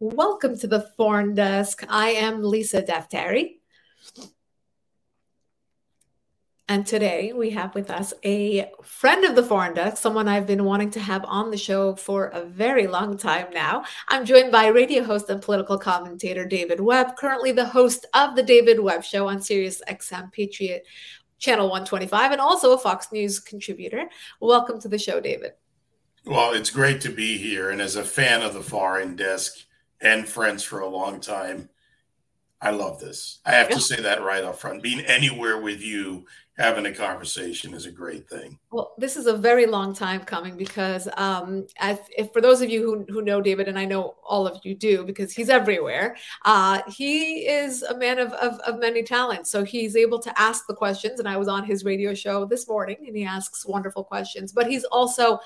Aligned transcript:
Welcome 0.00 0.58
to 0.58 0.66
the 0.66 0.90
Foreign 0.96 1.36
Desk. 1.36 1.84
I 1.88 2.10
am 2.10 2.42
Lisa 2.42 2.82
Daftari. 2.82 3.58
And 6.68 6.84
today 6.84 7.32
we 7.32 7.50
have 7.50 7.76
with 7.76 7.90
us 7.90 8.12
a 8.24 8.72
friend 8.82 9.24
of 9.24 9.36
the 9.36 9.44
Foreign 9.44 9.72
Desk, 9.72 9.96
someone 9.96 10.26
I've 10.26 10.48
been 10.48 10.64
wanting 10.64 10.90
to 10.90 11.00
have 11.00 11.24
on 11.24 11.52
the 11.52 11.56
show 11.56 11.94
for 11.94 12.26
a 12.26 12.44
very 12.44 12.88
long 12.88 13.16
time 13.16 13.46
now. 13.54 13.84
I'm 14.08 14.24
joined 14.24 14.50
by 14.50 14.66
radio 14.66 15.04
host 15.04 15.30
and 15.30 15.40
political 15.40 15.78
commentator 15.78 16.44
David 16.44 16.80
Webb, 16.80 17.14
currently 17.16 17.52
the 17.52 17.64
host 17.64 18.04
of 18.14 18.34
the 18.34 18.42
David 18.42 18.80
Webb 18.80 19.04
Show 19.04 19.28
on 19.28 19.40
Sirius 19.40 19.80
XM 19.88 20.32
Patriot 20.32 20.84
Channel 21.38 21.66
125, 21.66 22.32
and 22.32 22.40
also 22.40 22.72
a 22.72 22.78
Fox 22.78 23.12
News 23.12 23.38
contributor. 23.38 24.06
Welcome 24.40 24.80
to 24.80 24.88
the 24.88 24.98
show, 24.98 25.20
David. 25.20 25.52
Well, 26.26 26.52
it's 26.52 26.70
great 26.70 27.00
to 27.02 27.10
be 27.10 27.38
here. 27.38 27.70
And 27.70 27.80
as 27.80 27.94
a 27.94 28.02
fan 28.02 28.42
of 28.42 28.54
the 28.54 28.62
Foreign 28.62 29.14
Desk, 29.14 29.56
and 30.04 30.28
friends 30.28 30.62
for 30.62 30.80
a 30.80 30.88
long 30.88 31.18
time. 31.18 31.68
I 32.60 32.70
love 32.70 33.00
this. 33.00 33.40
I 33.44 33.52
have 33.52 33.68
yeah. 33.70 33.76
to 33.76 33.82
say 33.82 34.00
that 34.00 34.22
right 34.22 34.44
up 34.44 34.58
front. 34.58 34.82
Being 34.82 35.00
anywhere 35.00 35.60
with 35.60 35.82
you 35.82 36.24
having 36.56 36.86
a 36.86 36.92
conversation 36.92 37.74
is 37.74 37.84
a 37.84 37.90
great 37.90 38.28
thing. 38.28 38.58
Well, 38.70 38.94
this 38.96 39.16
is 39.16 39.26
a 39.26 39.36
very 39.36 39.66
long 39.66 39.92
time 39.92 40.20
coming 40.20 40.56
because, 40.56 41.08
um, 41.16 41.66
as, 41.78 41.98
if 42.16 42.32
for 42.32 42.40
those 42.40 42.62
of 42.62 42.70
you 42.70 42.82
who, 42.82 43.12
who 43.12 43.22
know 43.22 43.40
David, 43.40 43.66
and 43.66 43.78
I 43.78 43.84
know 43.84 44.14
all 44.24 44.46
of 44.46 44.60
you 44.62 44.74
do 44.74 45.04
because 45.04 45.32
he's 45.32 45.48
everywhere, 45.48 46.16
uh, 46.44 46.80
he 46.88 47.46
is 47.46 47.82
a 47.82 47.98
man 47.98 48.18
of, 48.18 48.32
of, 48.34 48.60
of 48.60 48.78
many 48.78 49.02
talents. 49.02 49.50
So 49.50 49.64
he's 49.64 49.96
able 49.96 50.20
to 50.20 50.40
ask 50.40 50.66
the 50.66 50.74
questions. 50.74 51.18
And 51.18 51.28
I 51.28 51.36
was 51.36 51.48
on 51.48 51.64
his 51.64 51.84
radio 51.84 52.14
show 52.14 52.44
this 52.44 52.68
morning 52.68 52.98
and 53.06 53.16
he 53.16 53.24
asks 53.24 53.66
wonderful 53.66 54.04
questions, 54.04 54.52
but 54.52 54.68
he's 54.68 54.84
also 54.84 55.40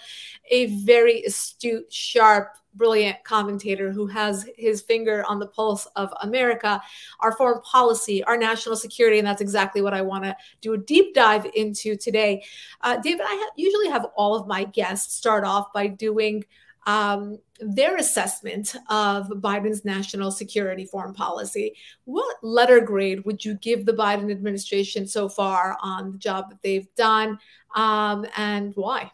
a 0.50 0.66
very 0.84 1.22
astute, 1.22 1.90
sharp, 1.90 2.54
brilliant 2.74 3.22
commentator 3.24 3.90
who 3.90 4.06
has 4.06 4.48
his 4.56 4.80
finger 4.80 5.24
on 5.28 5.38
the 5.38 5.46
pulse 5.46 5.86
of 5.96 6.12
America, 6.22 6.80
our 7.20 7.32
foreign 7.32 7.60
policy, 7.62 8.22
our 8.24 8.36
national 8.36 8.76
security. 8.76 9.18
And 9.18 9.26
that's 9.26 9.40
exactly 9.40 9.82
what 9.82 9.94
I 9.94 10.02
want 10.02 10.24
to 10.24 10.36
do 10.60 10.74
a 10.74 10.78
deep 10.78 11.14
dive 11.14 11.46
into 11.54 11.96
today. 11.96 12.44
Uh, 12.80 12.96
David, 12.98 13.22
I 13.22 13.34
ha- 13.34 13.52
usually 13.56 13.88
have 13.88 14.06
all 14.16 14.34
of 14.34 14.46
my 14.46 14.64
guests 14.64 15.14
start 15.14 15.44
off 15.44 15.72
by 15.72 15.86
doing 15.88 16.44
um, 16.86 17.38
their 17.60 17.96
assessment 17.96 18.74
of 18.88 19.28
Biden's 19.28 19.84
national 19.84 20.30
security 20.30 20.86
foreign 20.86 21.12
policy. 21.12 21.74
What 22.04 22.36
letter 22.42 22.80
grade 22.80 23.24
would 23.26 23.44
you 23.44 23.54
give 23.54 23.84
the 23.84 23.92
Biden 23.92 24.30
administration 24.30 25.06
so 25.06 25.28
far 25.28 25.76
on 25.82 26.12
the 26.12 26.18
job 26.18 26.48
that 26.48 26.62
they've 26.62 26.88
done, 26.94 27.38
um, 27.74 28.24
and 28.36 28.72
why? 28.74 29.12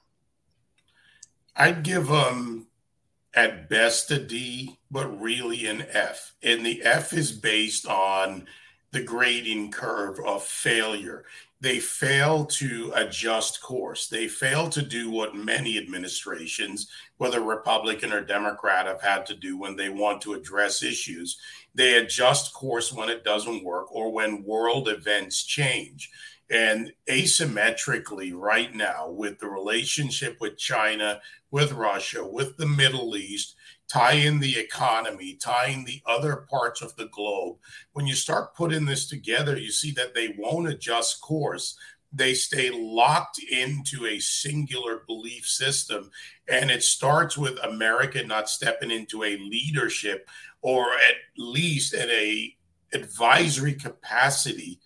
I'd 1.56 1.82
give 1.82 2.06
them 2.06 2.16
um, 2.16 2.66
at 3.34 3.68
best 3.68 4.10
a 4.10 4.18
D, 4.18 4.78
but 4.90 5.20
really 5.20 5.66
an 5.66 5.86
F. 5.90 6.34
And 6.42 6.64
the 6.64 6.82
F 6.82 7.12
is 7.12 7.32
based 7.32 7.86
on 7.86 8.46
the 8.92 9.02
grading 9.02 9.72
curve 9.72 10.20
of 10.24 10.44
failure. 10.44 11.24
They 11.60 11.80
fail 11.80 12.44
to 12.46 12.92
adjust 12.94 13.62
course. 13.62 14.06
They 14.06 14.28
fail 14.28 14.68
to 14.68 14.82
do 14.82 15.10
what 15.10 15.34
many 15.34 15.78
administrations, 15.78 16.88
whether 17.16 17.40
Republican 17.40 18.12
or 18.12 18.20
Democrat, 18.20 18.86
have 18.86 19.00
had 19.00 19.24
to 19.26 19.34
do 19.34 19.58
when 19.58 19.74
they 19.74 19.88
want 19.88 20.20
to 20.22 20.34
address 20.34 20.82
issues. 20.82 21.38
They 21.74 21.94
adjust 21.94 22.52
course 22.52 22.92
when 22.92 23.08
it 23.08 23.24
doesn't 23.24 23.64
work 23.64 23.92
or 23.92 24.12
when 24.12 24.44
world 24.44 24.88
events 24.88 25.42
change. 25.42 26.10
And 26.50 26.92
asymmetrically, 27.08 28.32
right 28.34 28.74
now, 28.74 29.08
with 29.08 29.38
the 29.38 29.48
relationship 29.48 30.36
with 30.40 30.58
China, 30.58 31.20
with 31.50 31.72
Russia, 31.72 32.26
with 32.26 32.56
the 32.56 32.66
Middle 32.66 33.16
East, 33.16 33.56
in 34.12 34.40
the 34.40 34.58
economy, 34.58 35.34
tying 35.40 35.84
the 35.84 36.02
other 36.06 36.46
parts 36.50 36.82
of 36.82 36.94
the 36.96 37.06
globe. 37.08 37.56
When 37.92 38.06
you 38.06 38.14
start 38.14 38.54
putting 38.54 38.84
this 38.84 39.08
together, 39.08 39.56
you 39.56 39.70
see 39.70 39.92
that 39.92 40.14
they 40.14 40.34
won't 40.36 40.68
adjust 40.68 41.20
course. 41.20 41.76
They 42.12 42.34
stay 42.34 42.70
locked 42.70 43.38
into 43.38 44.06
a 44.06 44.18
singular 44.18 45.04
belief 45.06 45.46
system. 45.46 46.10
And 46.48 46.70
it 46.70 46.82
starts 46.82 47.38
with 47.38 47.58
America 47.62 48.24
not 48.24 48.48
stepping 48.48 48.90
into 48.90 49.22
a 49.22 49.36
leadership 49.36 50.28
or 50.60 50.84
at 50.94 51.16
least 51.36 51.94
at 51.94 52.08
a 52.08 52.56
advisory 52.92 53.74
capacity 53.74 54.80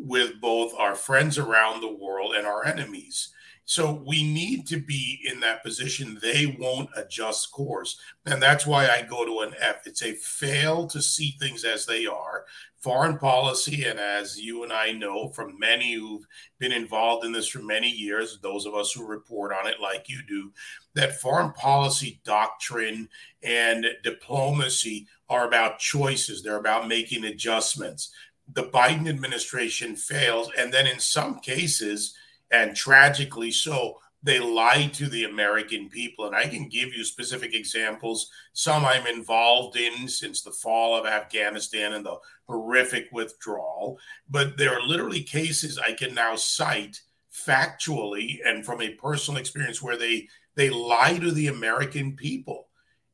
with 0.00 0.40
both 0.40 0.72
our 0.78 0.94
friends 0.94 1.38
around 1.38 1.80
the 1.80 1.94
world 1.94 2.34
and 2.34 2.46
our 2.46 2.64
enemies. 2.64 3.32
So 3.70 4.02
we 4.04 4.24
need 4.24 4.66
to 4.66 4.78
be 4.78 5.20
in 5.30 5.38
that 5.40 5.62
position. 5.62 6.18
They 6.20 6.56
won't 6.58 6.90
adjust 6.96 7.52
course. 7.52 8.00
And 8.26 8.42
that's 8.42 8.66
why 8.66 8.88
I 8.88 9.02
go 9.02 9.24
to 9.24 9.46
an 9.48 9.54
F. 9.60 9.86
It's 9.86 10.02
a 10.02 10.14
fail 10.14 10.88
to 10.88 11.00
see 11.00 11.36
things 11.38 11.62
as 11.62 11.86
they 11.86 12.04
are. 12.04 12.46
Foreign 12.80 13.16
policy, 13.16 13.84
and 13.84 14.00
as 14.00 14.40
you 14.40 14.64
and 14.64 14.72
I 14.72 14.90
know 14.90 15.28
from 15.28 15.56
many 15.56 15.92
who've 15.92 16.26
been 16.58 16.72
involved 16.72 17.24
in 17.24 17.30
this 17.30 17.46
for 17.46 17.62
many 17.62 17.88
years, 17.88 18.40
those 18.42 18.66
of 18.66 18.74
us 18.74 18.90
who 18.90 19.06
report 19.06 19.52
on 19.52 19.68
it 19.68 19.80
like 19.80 20.08
you 20.08 20.20
do, 20.26 20.50
that 20.94 21.20
foreign 21.20 21.52
policy 21.52 22.20
doctrine 22.24 23.08
and 23.44 23.86
diplomacy 24.02 25.06
are 25.28 25.46
about 25.46 25.78
choices. 25.78 26.42
They're 26.42 26.56
about 26.56 26.88
making 26.88 27.24
adjustments 27.24 28.10
the 28.54 28.64
Biden 28.64 29.08
administration 29.08 29.96
fails. 29.96 30.50
And 30.58 30.72
then 30.72 30.86
in 30.86 30.98
some 30.98 31.40
cases, 31.40 32.14
and 32.50 32.74
tragically 32.74 33.50
so, 33.50 33.98
they 34.22 34.38
lie 34.38 34.90
to 34.94 35.08
the 35.08 35.24
American 35.24 35.88
people. 35.88 36.26
And 36.26 36.36
I 36.36 36.46
can 36.46 36.68
give 36.68 36.92
you 36.92 37.04
specific 37.04 37.54
examples. 37.54 38.30
Some 38.52 38.84
I'm 38.84 39.06
involved 39.06 39.76
in 39.76 40.08
since 40.08 40.42
the 40.42 40.50
fall 40.50 40.98
of 40.98 41.06
Afghanistan 41.06 41.94
and 41.94 42.04
the 42.04 42.18
horrific 42.46 43.08
withdrawal. 43.12 43.98
But 44.28 44.58
there 44.58 44.74
are 44.76 44.86
literally 44.86 45.22
cases 45.22 45.78
I 45.78 45.92
can 45.92 46.14
now 46.14 46.36
cite 46.36 47.00
factually 47.32 48.38
and 48.44 48.66
from 48.66 48.82
a 48.82 48.94
personal 48.94 49.40
experience 49.40 49.80
where 49.80 49.96
they 49.96 50.28
they 50.56 50.68
lie 50.68 51.16
to 51.18 51.30
the 51.30 51.46
American 51.46 52.14
people. 52.14 52.66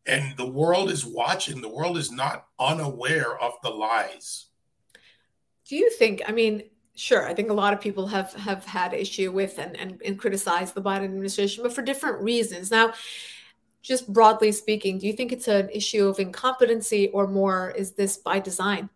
And 0.07 0.37
the 0.37 0.47
world 0.47 0.91
is 0.91 1.05
watching. 1.05 1.61
The 1.61 1.69
world 1.69 1.99
is 1.99 2.11
not 2.11 2.47
unaware 2.59 3.39
of 3.39 3.53
the 3.63 3.71
lies 3.71 4.47
do 5.69 5.77
you 5.77 5.91
think 5.91 6.23
i 6.27 6.33
mean 6.33 6.63
sure 6.95 7.27
i 7.27 7.35
think 7.35 7.51
a 7.51 7.55
lot 7.55 7.73
of 7.73 7.81
people 7.81 8.07
have 8.07 8.33
have 8.35 8.65
had 8.65 8.93
issue 8.93 9.31
with 9.31 9.59
and 9.59 9.77
and, 9.79 10.01
and 10.05 10.19
criticized 10.19 10.75
the 10.75 10.83
biden 10.83 11.05
administration 11.05 11.63
but 11.63 11.73
for 11.73 11.83
different 11.83 12.21
reasons. 12.21 12.71
Now 12.71 12.93
just 13.83 14.13
broadly 14.13 14.51
speaking 14.51 14.99
do 14.99 15.07
you 15.07 15.13
think 15.13 15.33
it's 15.33 15.49
an 15.49 15.69
issue 15.71 16.09
of 16.09 16.19
incompetency 16.19 17.09
or 17.09 17.27
more 17.27 17.71
is 17.71 17.93
this 17.93 18.17
by 18.17 18.39
design? 18.39 18.89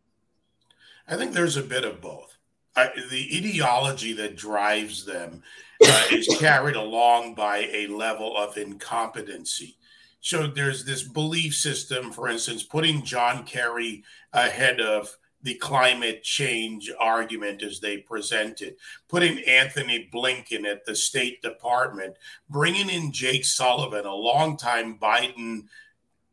I 1.07 1.17
think 1.17 1.33
there's 1.33 1.57
a 1.57 1.63
bit 1.63 1.85
of 1.85 2.01
both. 2.01 2.37
I, 2.77 2.91
the 3.11 3.29
ideology 3.37 4.13
that 4.15 4.37
drives 4.37 5.05
them 5.05 5.43
uh, 5.85 6.05
is 6.13 6.37
carried 6.39 6.77
along 6.77 7.35
by 7.35 7.69
a 7.73 7.89
level 7.89 8.37
of 8.37 8.57
incompetency. 8.57 9.77
So 10.21 10.47
there's 10.47 10.85
this 10.85 11.03
belief 11.03 11.55
system 11.55 12.13
for 12.13 12.29
instance 12.29 12.63
putting 12.63 13.05
john 13.05 13.45
kerry 13.45 14.05
ahead 14.33 14.81
of 14.81 15.17
the 15.43 15.55
climate 15.55 16.23
change 16.23 16.91
argument 16.99 17.63
as 17.63 17.81
they 17.81 17.99
presented, 17.99 18.77
putting 19.09 19.39
Antony 19.45 20.09
Blinken 20.13 20.65
at 20.65 20.85
the 20.85 20.95
State 20.95 21.41
Department, 21.43 22.17
bringing 22.49 22.91
in 22.91 23.13
Jake 23.13 23.45
Sullivan, 23.45 24.05
a 24.05 24.15
longtime 24.15 24.99
Biden 24.99 25.65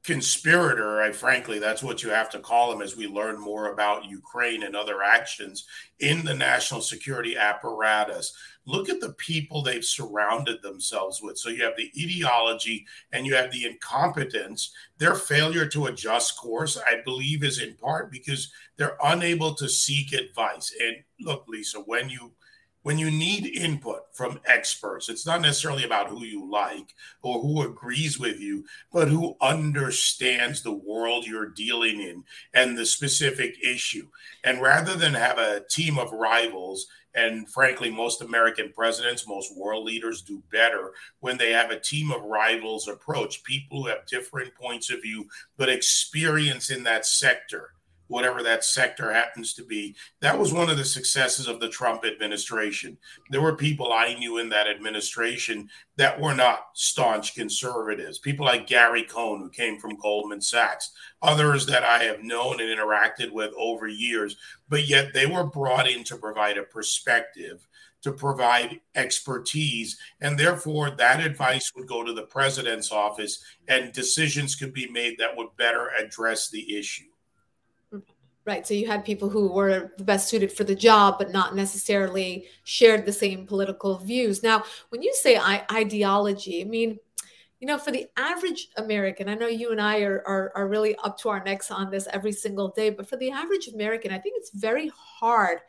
conspirator. 0.04 1.02
I 1.02 1.12
frankly, 1.12 1.60
that's 1.60 1.84
what 1.84 2.02
you 2.02 2.10
have 2.10 2.30
to 2.32 2.40
call 2.40 2.72
him 2.72 2.82
as 2.82 2.96
we 2.96 3.08
learn 3.08 3.40
more 3.40 3.72
about 3.72 4.06
Ukraine 4.06 4.64
and 4.64 4.76
other 4.76 5.04
actions 5.04 5.66
in 6.00 6.24
the 6.24 6.34
national 6.34 6.82
security 6.82 7.38
apparatus. 7.38 8.34
Look 8.68 8.90
at 8.90 9.00
the 9.00 9.14
people 9.14 9.64
they've 9.64 9.84
surrounded 9.84 10.62
themselves 10.62 11.22
with. 11.22 11.38
So 11.38 11.50
you 11.50 11.64
have 11.64 11.78
the 11.78 11.90
ideology 11.98 12.86
and 13.14 13.26
you 13.26 13.34
have 13.34 13.52
the 13.52 13.66
incompetence. 13.66 14.74
Their 14.98 15.16
failure 15.16 15.66
to 15.70 15.86
adjust 15.88 16.38
course, 16.38 16.78
I 16.78 17.02
believe, 17.04 17.44
is 17.44 17.60
in 17.62 17.76
part 17.76 18.12
because 18.12 18.52
they're 18.76 18.98
unable 19.04 19.56
to 19.56 19.70
seek 19.70 20.12
advice. 20.14 20.76
And 20.80 20.98
look, 21.22 21.46
Lisa, 21.48 21.80
when 21.80 22.10
you 22.10 22.34
when 22.84 22.98
you 22.98 23.12
need 23.12 23.46
input 23.46 24.04
from 24.14 24.40
experts, 24.46 25.10
it's 25.10 25.26
not 25.26 25.42
necessarily 25.42 25.84
about 25.84 26.08
who 26.08 26.24
you 26.24 26.50
like 26.50 26.96
or 27.22 27.42
who 27.42 27.64
agrees 27.64 28.18
with 28.18 28.40
you, 28.40 28.64
but 28.94 29.10
who 29.10 29.36
understands 29.42 30.62
the 30.62 30.72
world 30.72 31.26
you're 31.26 31.50
dealing 31.50 32.00
in 32.00 32.24
and 32.54 32.78
the 32.78 32.86
specific 32.86 33.58
issue. 33.62 34.08
And 34.46 34.62
rather 34.62 34.96
than 34.96 35.16
have 35.16 35.38
a 35.38 35.66
team 35.70 36.00
of 36.00 36.14
rivals, 36.14 36.88
and 37.18 37.50
frankly, 37.50 37.90
most 37.90 38.22
American 38.22 38.72
presidents, 38.72 39.28
most 39.28 39.58
world 39.58 39.84
leaders 39.84 40.22
do 40.22 40.42
better 40.52 40.94
when 41.20 41.38
they 41.38 41.52
have 41.52 41.72
a 41.72 41.80
team 41.80 42.12
of 42.12 42.24
rivals 42.24 42.88
approach, 42.88 43.44
people 43.44 43.82
who 43.82 43.90
have 43.90 44.06
different 44.06 44.54
points 44.54 44.92
of 44.92 45.02
view, 45.02 45.26
but 45.58 45.68
experience 45.68 46.70
in 46.70 46.84
that 46.84 47.08
sector 47.08 47.72
whatever 48.08 48.44
that 48.44 48.64
sector 48.64 49.12
happens 49.12 49.54
to 49.54 49.64
be. 49.64 49.96
That 50.22 50.38
was 50.38 50.54
one 50.54 50.70
of 50.70 50.78
the 50.78 50.86
successes 50.86 51.48
of 51.48 51.60
the 51.60 51.70
Trump 51.70 52.06
administration. 52.06 52.98
There 53.30 53.42
were 53.42 53.56
people 53.56 53.94
I 53.94 54.14
knew 54.16 54.38
in 54.38 54.50
that 54.50 54.68
administration 54.68 55.70
that 55.98 56.20
were 56.20 56.36
not 56.36 56.68
staunch 56.74 57.36
conservatives, 57.36 58.20
people 58.20 58.46
like 58.46 58.68
Gary 58.68 59.04
Cohn, 59.04 59.40
who 59.40 59.50
came 59.50 59.80
from 59.80 59.98
Goldman 59.98 60.42
Sachs, 60.42 60.92
others 61.22 61.66
that 61.66 61.84
I 61.84 62.04
have 62.04 62.24
known 62.24 62.62
and 62.62 62.70
interacted 62.70 63.32
with 63.32 63.54
over 63.58 63.88
years, 63.88 64.36
but 64.70 64.88
yet 64.88 65.14
they 65.14 65.26
were 65.26 65.46
brought 65.46 65.90
in 65.90 66.04
to 66.06 66.18
provide 66.18 66.58
a 66.58 66.64
perspective. 66.64 67.68
To 68.04 68.12
provide 68.14 68.80
expertise, 68.96 69.98
and 70.22 70.38
therefore 70.40 70.92
that 70.92 71.20
advice 71.20 71.74
would 71.76 71.88
go 71.88 72.04
to 72.04 72.14
the 72.14 72.28
president's 72.28 72.92
office, 72.92 73.44
and 73.68 73.92
decisions 73.92 74.56
could 74.56 74.72
be 74.72 74.88
made 74.90 75.18
that 75.18 75.36
would 75.36 75.48
better 75.58 75.90
address 76.00 76.48
the 76.48 76.78
issue. 76.78 77.10
Right. 78.48 78.66
So 78.66 78.74
you 78.74 78.88
had 78.88 79.04
people 79.04 79.28
who 79.28 79.52
were 79.52 79.92
the 79.98 80.06
best 80.06 80.30
suited 80.30 80.54
for 80.54 80.64
the 80.64 80.74
job, 80.74 81.18
but 81.18 81.34
not 81.34 81.54
necessarily 81.54 82.48
shared 82.64 83.06
the 83.06 83.12
same 83.12 83.46
political 83.46 83.98
views. 83.98 84.42
Now, 84.42 84.64
when 84.88 85.02
you 85.02 85.14
say 85.16 85.38
ideology, 85.38 86.62
I 86.62 86.64
mean, 86.64 86.98
you 87.60 87.68
know, 87.68 87.78
for 87.78 87.92
the 87.92 88.08
average 88.16 88.70
American, 88.78 89.28
I 89.28 89.34
know 89.34 89.48
you 89.48 89.72
and 89.72 89.82
I 89.82 90.00
are, 90.00 90.24
are, 90.26 90.54
are 90.56 90.70
really 90.70 90.96
up 91.04 91.18
to 91.20 91.30
our 91.30 91.44
necks 91.44 91.72
on 91.72 91.92
this 91.92 92.08
every 92.14 92.32
single 92.32 92.70
day, 92.70 92.90
but 92.90 93.10
for 93.10 93.18
the 93.18 93.32
average 93.32 93.68
American, 93.68 94.14
I 94.14 94.18
think 94.20 94.36
it's 94.38 94.52
very 94.52 94.94
hard 94.96 95.60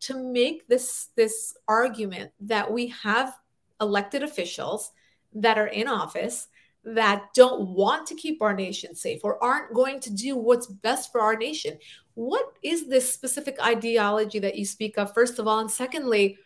to 0.00 0.16
make 0.16 0.66
this 0.66 1.08
this 1.16 1.54
argument 1.68 2.30
that 2.40 2.72
we 2.72 2.86
have 2.88 3.36
elected 3.82 4.22
officials 4.22 4.92
that 5.34 5.58
are 5.58 5.66
in 5.66 5.88
office 5.88 6.48
that 6.84 7.32
don't 7.34 7.68
want 7.68 8.06
to 8.06 8.14
keep 8.14 8.42
our 8.42 8.54
nation 8.54 8.94
safe 8.94 9.20
or 9.24 9.42
aren't 9.42 9.74
going 9.74 10.00
to 10.00 10.12
do 10.12 10.36
what's 10.36 10.66
best 10.66 11.10
for 11.10 11.20
our 11.20 11.36
nation. 11.36 11.78
What 12.14 12.52
is 12.62 12.88
this 12.88 13.12
specific 13.12 13.56
ideology 13.64 14.38
that 14.40 14.56
you 14.56 14.64
speak 14.64 14.98
of, 14.98 15.14
first 15.14 15.38
of 15.38 15.48
all? 15.48 15.60
And 15.60 15.70
secondly, 15.70 16.38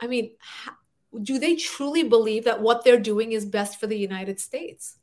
I 0.00 0.06
mean, 0.06 0.32
do 1.22 1.38
they 1.38 1.56
truly 1.56 2.02
believe 2.02 2.44
that 2.44 2.60
what 2.60 2.84
they're 2.84 2.98
doing 2.98 3.32
is 3.32 3.46
best 3.46 3.80
for 3.80 3.86
the 3.86 3.98
United 3.98 4.40
States? 4.40 4.96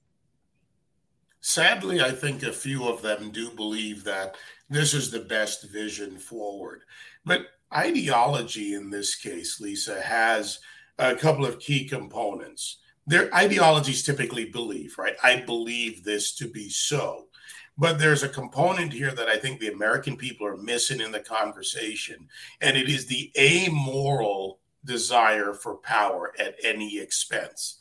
Sadly, 1.39 2.01
I 2.01 2.11
think 2.11 2.43
a 2.43 2.53
few 2.53 2.87
of 2.87 3.01
them 3.01 3.31
do 3.31 3.49
believe 3.51 4.03
that 4.03 4.35
this 4.69 4.93
is 4.93 5.11
the 5.11 5.19
best 5.19 5.69
vision 5.69 6.17
forward. 6.17 6.83
But 7.25 7.47
ideology 7.75 8.75
in 8.75 8.89
this 8.89 9.15
case, 9.15 9.59
Lisa, 9.59 10.01
has 10.01 10.59
a 10.99 11.15
couple 11.15 11.45
of 11.45 11.59
key 11.59 11.87
components 11.87 12.77
their 13.05 13.33
ideologies 13.33 14.03
typically 14.03 14.45
believe, 14.45 14.97
right? 14.97 15.15
I 15.23 15.37
believe 15.37 16.03
this 16.03 16.35
to 16.35 16.47
be 16.47 16.69
so. 16.69 17.27
But 17.77 17.97
there's 17.97 18.23
a 18.23 18.29
component 18.29 18.93
here 18.93 19.11
that 19.11 19.27
I 19.27 19.37
think 19.37 19.59
the 19.59 19.71
American 19.71 20.15
people 20.15 20.45
are 20.45 20.57
missing 20.57 21.01
in 21.01 21.11
the 21.11 21.19
conversation, 21.19 22.27
and 22.61 22.77
it 22.77 22.87
is 22.87 23.07
the 23.07 23.31
amoral 23.37 24.59
desire 24.85 25.53
for 25.53 25.77
power 25.77 26.33
at 26.39 26.55
any 26.63 26.99
expense 26.99 27.79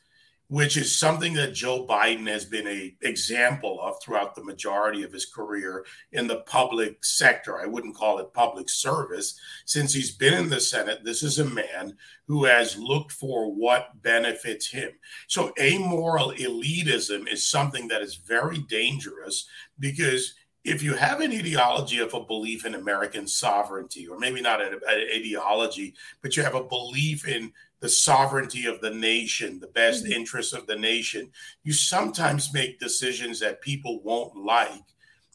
which 0.53 0.77
is 0.77 0.95
something 0.95 1.33
that 1.33 1.55
Joe 1.55 1.87
Biden 1.87 2.29
has 2.29 2.45
been 2.45 2.67
a 2.67 2.95
example 3.01 3.81
of 3.81 3.95
throughout 4.03 4.35
the 4.35 4.45
majority 4.45 5.03
of 5.03 5.11
his 5.11 5.25
career 5.25 5.87
in 6.13 6.27
the 6.27 6.41
public 6.41 7.03
sector. 7.03 7.59
I 7.59 7.65
wouldn't 7.65 7.97
call 7.97 8.19
it 8.19 8.35
public 8.35 8.69
service 8.69 9.41
since 9.65 9.95
he's 9.95 10.15
been 10.15 10.35
in 10.35 10.51
the 10.51 10.61
Senate. 10.61 11.05
This 11.05 11.23
is 11.23 11.39
a 11.39 11.47
man 11.47 11.97
who 12.29 12.45
has 12.45 12.77
looked 12.77 13.13
for 13.13 13.51
what 13.51 14.03
benefits 14.03 14.69
him. 14.71 14.91
So 15.27 15.55
amoral 15.59 16.33
elitism 16.33 17.33
is 17.33 17.49
something 17.49 17.89
that 17.89 18.03
is 18.03 18.17
very 18.17 18.59
dangerous 18.59 19.49
because 19.79 20.35
if 20.65 20.83
you 20.83 20.93
have 20.95 21.23
an 21.23 21.33
ideology 21.33 21.99
of 21.99 22.13
a 22.13 22.21
belief 22.21 22.67
in 22.67 22.75
American 22.75 23.27
sovereignty, 23.27 24.07
or 24.07 24.19
maybe 24.19 24.43
not 24.43 24.61
an, 24.61 24.75
an 24.75 25.07
ideology, 25.15 25.95
but 26.21 26.37
you 26.37 26.43
have 26.43 26.55
a 26.55 26.63
belief 26.63 27.27
in 27.27 27.53
the 27.83 27.89
sovereignty 27.89 28.67
of 28.67 28.81
the 28.81 28.95
nation, 28.95 29.59
the 29.59 29.67
best 29.67 30.05
mm-hmm. 30.05 30.13
interests 30.13 30.53
of 30.53 30.67
the 30.69 30.77
nation. 30.77 31.29
You 31.65 31.73
sometimes 31.73 32.55
make 32.55 32.79
decisions 32.79 33.41
that 33.41 33.61
people 33.61 34.01
won't 34.05 34.37
like, 34.37 34.85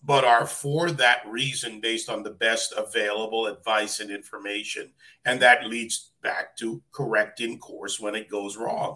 but 0.01 0.23
are 0.23 0.47
for 0.47 0.89
that 0.91 1.27
reason 1.27 1.81
based 1.81 2.09
on 2.09 2.23
the 2.23 2.31
best 2.31 2.73
available 2.77 3.47
advice 3.47 3.99
and 3.99 4.09
information. 4.09 4.91
And 5.25 5.41
that 5.41 5.67
leads 5.67 6.11
back 6.23 6.55
to 6.57 6.81
correcting 6.93 7.59
course 7.59 7.99
when 7.99 8.15
it 8.15 8.29
goes 8.29 8.55
wrong. 8.55 8.95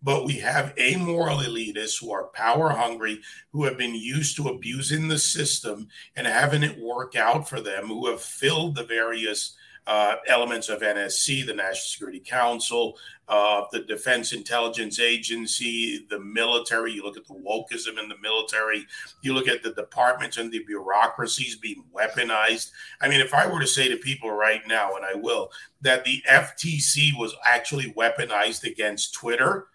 But 0.00 0.24
we 0.24 0.34
have 0.34 0.74
amoral 0.78 1.38
elitists 1.38 2.00
who 2.00 2.12
are 2.12 2.28
power 2.28 2.70
hungry, 2.70 3.20
who 3.52 3.64
have 3.64 3.78
been 3.78 3.96
used 3.96 4.36
to 4.36 4.48
abusing 4.48 5.08
the 5.08 5.18
system 5.18 5.88
and 6.14 6.26
having 6.26 6.62
it 6.62 6.78
work 6.78 7.16
out 7.16 7.48
for 7.48 7.60
them, 7.60 7.88
who 7.88 8.08
have 8.08 8.22
filled 8.22 8.76
the 8.76 8.84
various 8.84 9.56
uh, 9.86 10.16
elements 10.28 10.68
of 10.68 10.80
NSC, 10.80 11.44
the 11.44 11.54
National 11.54 11.76
Security 11.76 12.20
Council, 12.20 12.96
uh, 13.28 13.62
the 13.72 13.80
Defense 13.80 14.32
Intelligence 14.32 15.00
Agency, 15.00 16.06
the 16.10 16.20
military. 16.20 16.92
You 16.92 17.02
look 17.02 17.16
at 17.16 17.26
the 17.26 17.34
wokeism 17.34 17.98
in 17.98 18.08
the 18.08 18.18
military. 18.22 18.86
You 19.22 19.34
look 19.34 19.48
at 19.48 19.62
the 19.62 19.72
departments 19.72 20.36
and 20.36 20.52
the 20.52 20.62
bureaucracies 20.64 21.56
being 21.56 21.84
weaponized. 21.94 22.70
I 23.00 23.08
mean, 23.08 23.20
if 23.20 23.34
I 23.34 23.46
were 23.46 23.60
to 23.60 23.66
say 23.66 23.88
to 23.88 23.96
people 23.96 24.30
right 24.30 24.62
now, 24.66 24.94
and 24.96 25.04
I 25.04 25.14
will, 25.14 25.50
that 25.80 26.04
the 26.04 26.22
FTC 26.28 27.18
was 27.18 27.34
actually 27.44 27.92
weaponized 27.94 28.64
against 28.64 29.14
Twitter, 29.14 29.68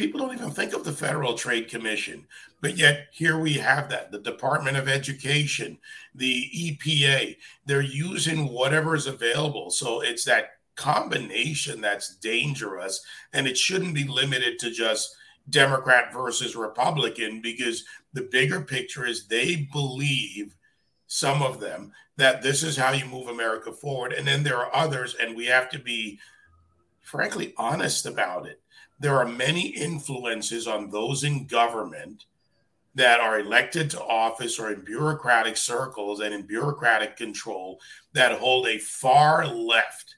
people 0.00 0.18
don't 0.18 0.34
even 0.34 0.50
think 0.50 0.72
of 0.72 0.82
the 0.82 0.92
Federal 0.92 1.34
Trade 1.34 1.68
Commission. 1.68 2.26
But 2.62 2.78
yet, 2.78 3.08
here 3.12 3.38
we 3.38 3.52
have 3.54 3.90
that 3.90 4.10
the 4.10 4.18
Department 4.18 4.78
of 4.78 4.88
Education, 4.88 5.76
the 6.14 6.50
EPA, 6.54 7.36
they're 7.66 7.82
using 7.82 8.48
whatever 8.48 8.94
is 8.94 9.06
available. 9.06 9.70
So 9.70 10.00
it's 10.00 10.24
that 10.24 10.52
combination 10.74 11.82
that's 11.82 12.16
dangerous. 12.16 13.04
And 13.34 13.46
it 13.46 13.58
shouldn't 13.58 13.94
be 13.94 14.04
limited 14.04 14.58
to 14.60 14.70
just 14.70 15.14
Democrat 15.50 16.14
versus 16.14 16.56
Republican, 16.56 17.42
because 17.42 17.84
the 18.14 18.22
bigger 18.22 18.62
picture 18.62 19.04
is 19.04 19.26
they 19.26 19.68
believe, 19.70 20.56
some 21.08 21.42
of 21.42 21.60
them, 21.60 21.92
that 22.16 22.40
this 22.40 22.62
is 22.62 22.76
how 22.76 22.92
you 22.92 23.04
move 23.04 23.28
America 23.28 23.70
forward. 23.70 24.14
And 24.14 24.26
then 24.26 24.44
there 24.44 24.58
are 24.58 24.74
others, 24.74 25.14
and 25.20 25.36
we 25.36 25.44
have 25.46 25.68
to 25.70 25.78
be, 25.78 26.18
frankly, 27.02 27.52
honest 27.58 28.06
about 28.06 28.46
it. 28.46 28.62
There 29.00 29.16
are 29.16 29.26
many 29.26 29.68
influences 29.68 30.68
on 30.68 30.90
those 30.90 31.24
in 31.24 31.46
government 31.46 32.26
that 32.94 33.20
are 33.20 33.40
elected 33.40 33.90
to 33.90 34.02
office 34.02 34.58
or 34.58 34.70
in 34.70 34.82
bureaucratic 34.82 35.56
circles 35.56 36.20
and 36.20 36.34
in 36.34 36.42
bureaucratic 36.42 37.16
control 37.16 37.80
that 38.12 38.38
hold 38.38 38.66
a 38.66 38.78
far 38.78 39.46
left 39.46 40.16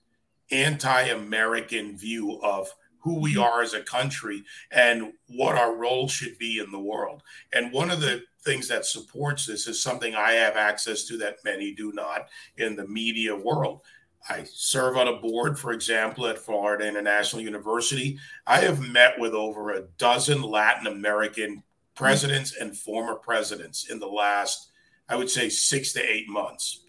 anti 0.51 1.03
American 1.03 1.97
view 1.97 2.41
of 2.43 2.69
who 2.99 3.21
we 3.21 3.33
mm-hmm. 3.35 3.43
are 3.43 3.63
as 3.63 3.75
a 3.75 3.83
country 3.83 4.45
and 4.71 5.13
what 5.29 5.57
our 5.57 5.75
role 5.77 6.09
should 6.09 6.39
be 6.39 6.59
in 6.59 6.71
the 6.71 6.79
world. 6.79 7.23
And 7.53 7.73
one 7.73 7.91
of 7.91 8.01
the 8.01 8.23
things 8.45 8.69
that 8.69 8.87
supports 8.87 9.47
this 9.47 9.67
is 9.67 9.83
something 9.83 10.15
I 10.15 10.33
have 10.33 10.57
access 10.57 11.05
to 11.05 11.17
that 11.19 11.45
many 11.45 11.73
do 11.75 11.93
not 11.93 12.29
in 12.57 12.77
the 12.77 12.87
media 12.87 13.37
world. 13.37 13.81
I 14.29 14.45
serve 14.45 14.97
on 14.97 15.09
a 15.09 15.17
board, 15.17 15.59
for 15.59 15.73
example, 15.73 16.27
at 16.27 16.39
Florida 16.39 16.87
International 16.87 17.43
University. 17.43 18.19
I 18.47 18.61
have 18.61 18.81
met 18.81 19.19
with 19.19 19.33
over 19.35 19.71
a 19.71 19.83
dozen 19.99 20.43
Latin 20.43 20.87
American 20.87 21.63
presidents 21.95 22.57
and 22.57 22.77
former 22.77 23.17
presidents 23.17 23.91
in 23.91 23.99
the 23.99 24.07
last, 24.07 24.71
I 25.09 25.17
would 25.17 25.31
say, 25.31 25.49
six 25.49 25.93
to 25.95 26.03
eight 26.03 26.29
months. 26.29 26.85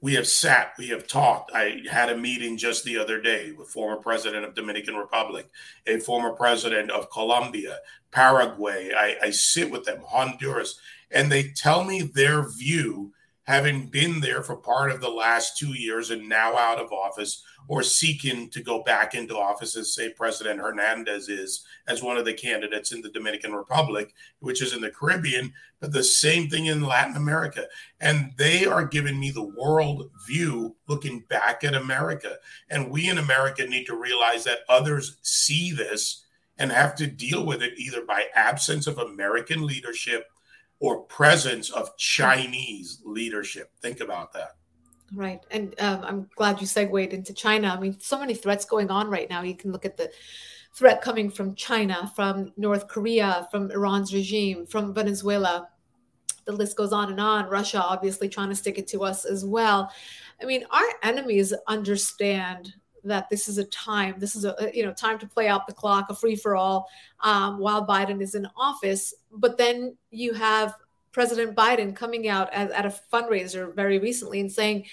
We 0.00 0.14
have 0.14 0.26
sat, 0.26 0.74
we 0.76 0.88
have 0.88 1.06
talked. 1.06 1.52
I 1.54 1.80
had 1.90 2.10
a 2.10 2.16
meeting 2.16 2.58
just 2.58 2.84
the 2.84 2.98
other 2.98 3.22
day 3.22 3.52
with 3.52 3.68
former 3.68 3.96
president 3.96 4.44
of 4.44 4.54
Dominican 4.54 4.96
Republic, 4.96 5.48
a 5.86 5.98
former 5.98 6.32
president 6.32 6.90
of 6.90 7.10
Colombia, 7.10 7.78
Paraguay. 8.10 8.90
I, 8.94 9.16
I 9.22 9.30
sit 9.30 9.70
with 9.70 9.84
them, 9.84 10.02
Honduras, 10.06 10.78
and 11.10 11.32
they 11.32 11.44
tell 11.44 11.84
me 11.84 12.02
their 12.02 12.46
view 12.50 13.14
having 13.44 13.86
been 13.86 14.20
there 14.20 14.42
for 14.42 14.56
part 14.56 14.90
of 14.90 15.00
the 15.00 15.08
last 15.08 15.58
two 15.58 15.74
years 15.74 16.10
and 16.10 16.28
now 16.28 16.56
out 16.56 16.78
of 16.78 16.92
office 16.92 17.42
or 17.68 17.82
seeking 17.82 18.50
to 18.50 18.62
go 18.62 18.82
back 18.82 19.14
into 19.14 19.36
office, 19.36 19.76
as 19.76 19.94
say 19.94 20.10
President 20.10 20.60
Hernandez 20.60 21.28
is, 21.28 21.64
as 21.86 22.02
one 22.02 22.16
of 22.16 22.24
the 22.24 22.32
candidates 22.32 22.92
in 22.92 23.00
the 23.00 23.10
Dominican 23.10 23.54
Republic, 23.54 24.14
which 24.40 24.60
is 24.60 24.74
in 24.74 24.80
the 24.80 24.90
Caribbean, 24.90 25.52
but 25.80 25.92
the 25.92 26.04
same 26.04 26.48
thing 26.48 26.66
in 26.66 26.82
Latin 26.82 27.16
America. 27.16 27.66
And 28.00 28.32
they 28.36 28.66
are 28.66 28.84
giving 28.84 29.18
me 29.18 29.30
the 29.30 29.52
world 29.56 30.10
view 30.26 30.76
looking 30.88 31.20
back 31.28 31.64
at 31.64 31.74
America. 31.74 32.36
And 32.70 32.90
we 32.90 33.08
in 33.08 33.18
America 33.18 33.66
need 33.66 33.86
to 33.86 33.96
realize 33.96 34.44
that 34.44 34.60
others 34.68 35.16
see 35.22 35.72
this 35.72 36.24
and 36.58 36.70
have 36.70 36.94
to 36.96 37.06
deal 37.06 37.44
with 37.44 37.62
it 37.62 37.78
either 37.78 38.04
by 38.04 38.26
absence 38.34 38.86
of 38.86 38.98
American 38.98 39.66
leadership 39.66 40.28
or 40.80 41.02
presence 41.02 41.70
of 41.70 41.96
Chinese 41.96 43.00
leadership. 43.04 43.70
Think 43.80 44.00
about 44.00 44.32
that. 44.32 44.56
Right. 45.14 45.40
And 45.50 45.74
um, 45.80 46.02
I'm 46.02 46.30
glad 46.34 46.60
you 46.60 46.66
segued 46.66 47.12
into 47.12 47.32
China. 47.32 47.68
I 47.68 47.80
mean, 47.80 47.98
so 48.00 48.18
many 48.18 48.34
threats 48.34 48.64
going 48.64 48.90
on 48.90 49.08
right 49.08 49.30
now. 49.30 49.42
You 49.42 49.56
can 49.56 49.70
look 49.70 49.84
at 49.84 49.96
the 49.96 50.10
threat 50.74 51.02
coming 51.02 51.30
from 51.30 51.54
China, 51.54 52.10
from 52.16 52.52
North 52.56 52.88
Korea, 52.88 53.46
from 53.50 53.70
Iran's 53.70 54.12
regime, 54.12 54.66
from 54.66 54.92
Venezuela. 54.92 55.68
The 56.46 56.52
list 56.52 56.76
goes 56.76 56.92
on 56.92 57.10
and 57.10 57.20
on. 57.20 57.48
Russia, 57.48 57.82
obviously, 57.82 58.28
trying 58.28 58.48
to 58.48 58.54
stick 58.56 58.76
it 58.76 58.88
to 58.88 59.04
us 59.04 59.24
as 59.24 59.44
well. 59.44 59.90
I 60.42 60.46
mean, 60.46 60.64
our 60.70 60.86
enemies 61.02 61.54
understand 61.68 62.74
that 63.04 63.28
this 63.30 63.48
is 63.48 63.58
a 63.58 63.64
time 63.64 64.14
this 64.18 64.34
is 64.34 64.44
a 64.44 64.70
you 64.72 64.84
know 64.84 64.92
time 64.92 65.18
to 65.18 65.26
play 65.26 65.48
out 65.48 65.66
the 65.66 65.72
clock 65.72 66.06
a 66.10 66.14
free 66.14 66.36
for 66.36 66.56
all 66.56 66.88
um, 67.20 67.58
while 67.58 67.86
biden 67.86 68.20
is 68.20 68.34
in 68.34 68.48
office. 68.56 69.14
But 69.32 69.58
then 69.58 69.96
you 70.10 70.32
have 70.34 70.74
president 71.12 71.56
biden 71.56 71.94
coming 71.94 72.28
out 72.28 72.52
at, 72.52 72.70
at 72.72 72.86
a 72.86 72.94
fundraiser 73.12 73.74
very 73.74 73.98
recently 73.98 74.40
and 74.40 74.50
saying 74.50 74.84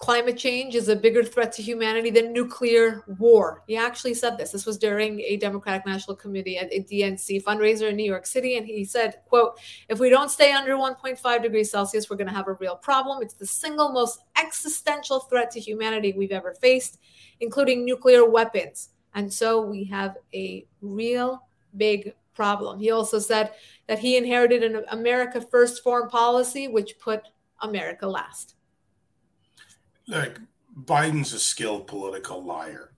climate 0.00 0.38
change 0.38 0.74
is 0.74 0.88
a 0.88 0.96
bigger 0.96 1.22
threat 1.22 1.52
to 1.52 1.62
humanity 1.62 2.08
than 2.08 2.32
nuclear 2.32 3.04
war. 3.18 3.62
He 3.66 3.76
actually 3.76 4.14
said 4.14 4.38
this. 4.38 4.50
This 4.50 4.64
was 4.64 4.78
during 4.78 5.20
a 5.20 5.36
Democratic 5.36 5.84
National 5.84 6.16
Committee 6.16 6.56
at 6.56 6.72
a 6.72 6.82
DNC 6.82 7.44
fundraiser 7.44 7.90
in 7.90 7.96
New 7.96 8.10
York 8.10 8.24
City. 8.24 8.56
And 8.56 8.66
he 8.66 8.82
said, 8.82 9.16
quote, 9.28 9.60
if 9.90 10.00
we 10.00 10.08
don't 10.08 10.30
stay 10.30 10.52
under 10.52 10.74
1.5 10.74 11.42
degrees 11.42 11.70
Celsius, 11.70 12.08
we're 12.08 12.16
going 12.16 12.28
to 12.28 12.34
have 12.34 12.48
a 12.48 12.54
real 12.54 12.76
problem. 12.76 13.20
It's 13.20 13.34
the 13.34 13.46
single 13.46 13.92
most 13.92 14.20
existential 14.42 15.20
threat 15.20 15.50
to 15.50 15.60
humanity 15.60 16.14
we've 16.16 16.32
ever 16.32 16.54
faced, 16.54 16.98
including 17.40 17.84
nuclear 17.84 18.28
weapons. 18.28 18.88
And 19.14 19.30
so 19.30 19.60
we 19.60 19.84
have 19.84 20.16
a 20.32 20.66
real 20.80 21.46
big 21.76 22.14
problem. 22.32 22.78
He 22.78 22.90
also 22.90 23.18
said 23.18 23.52
that 23.86 23.98
he 23.98 24.16
inherited 24.16 24.62
an 24.62 24.82
America 24.88 25.42
First 25.42 25.82
foreign 25.82 26.08
policy, 26.08 26.68
which 26.68 26.98
put 26.98 27.20
America 27.60 28.06
last. 28.06 28.54
Look, 30.10 30.40
Biden's 30.76 31.32
a 31.32 31.38
skilled 31.38 31.86
political 31.86 32.42
liar. 32.42 32.90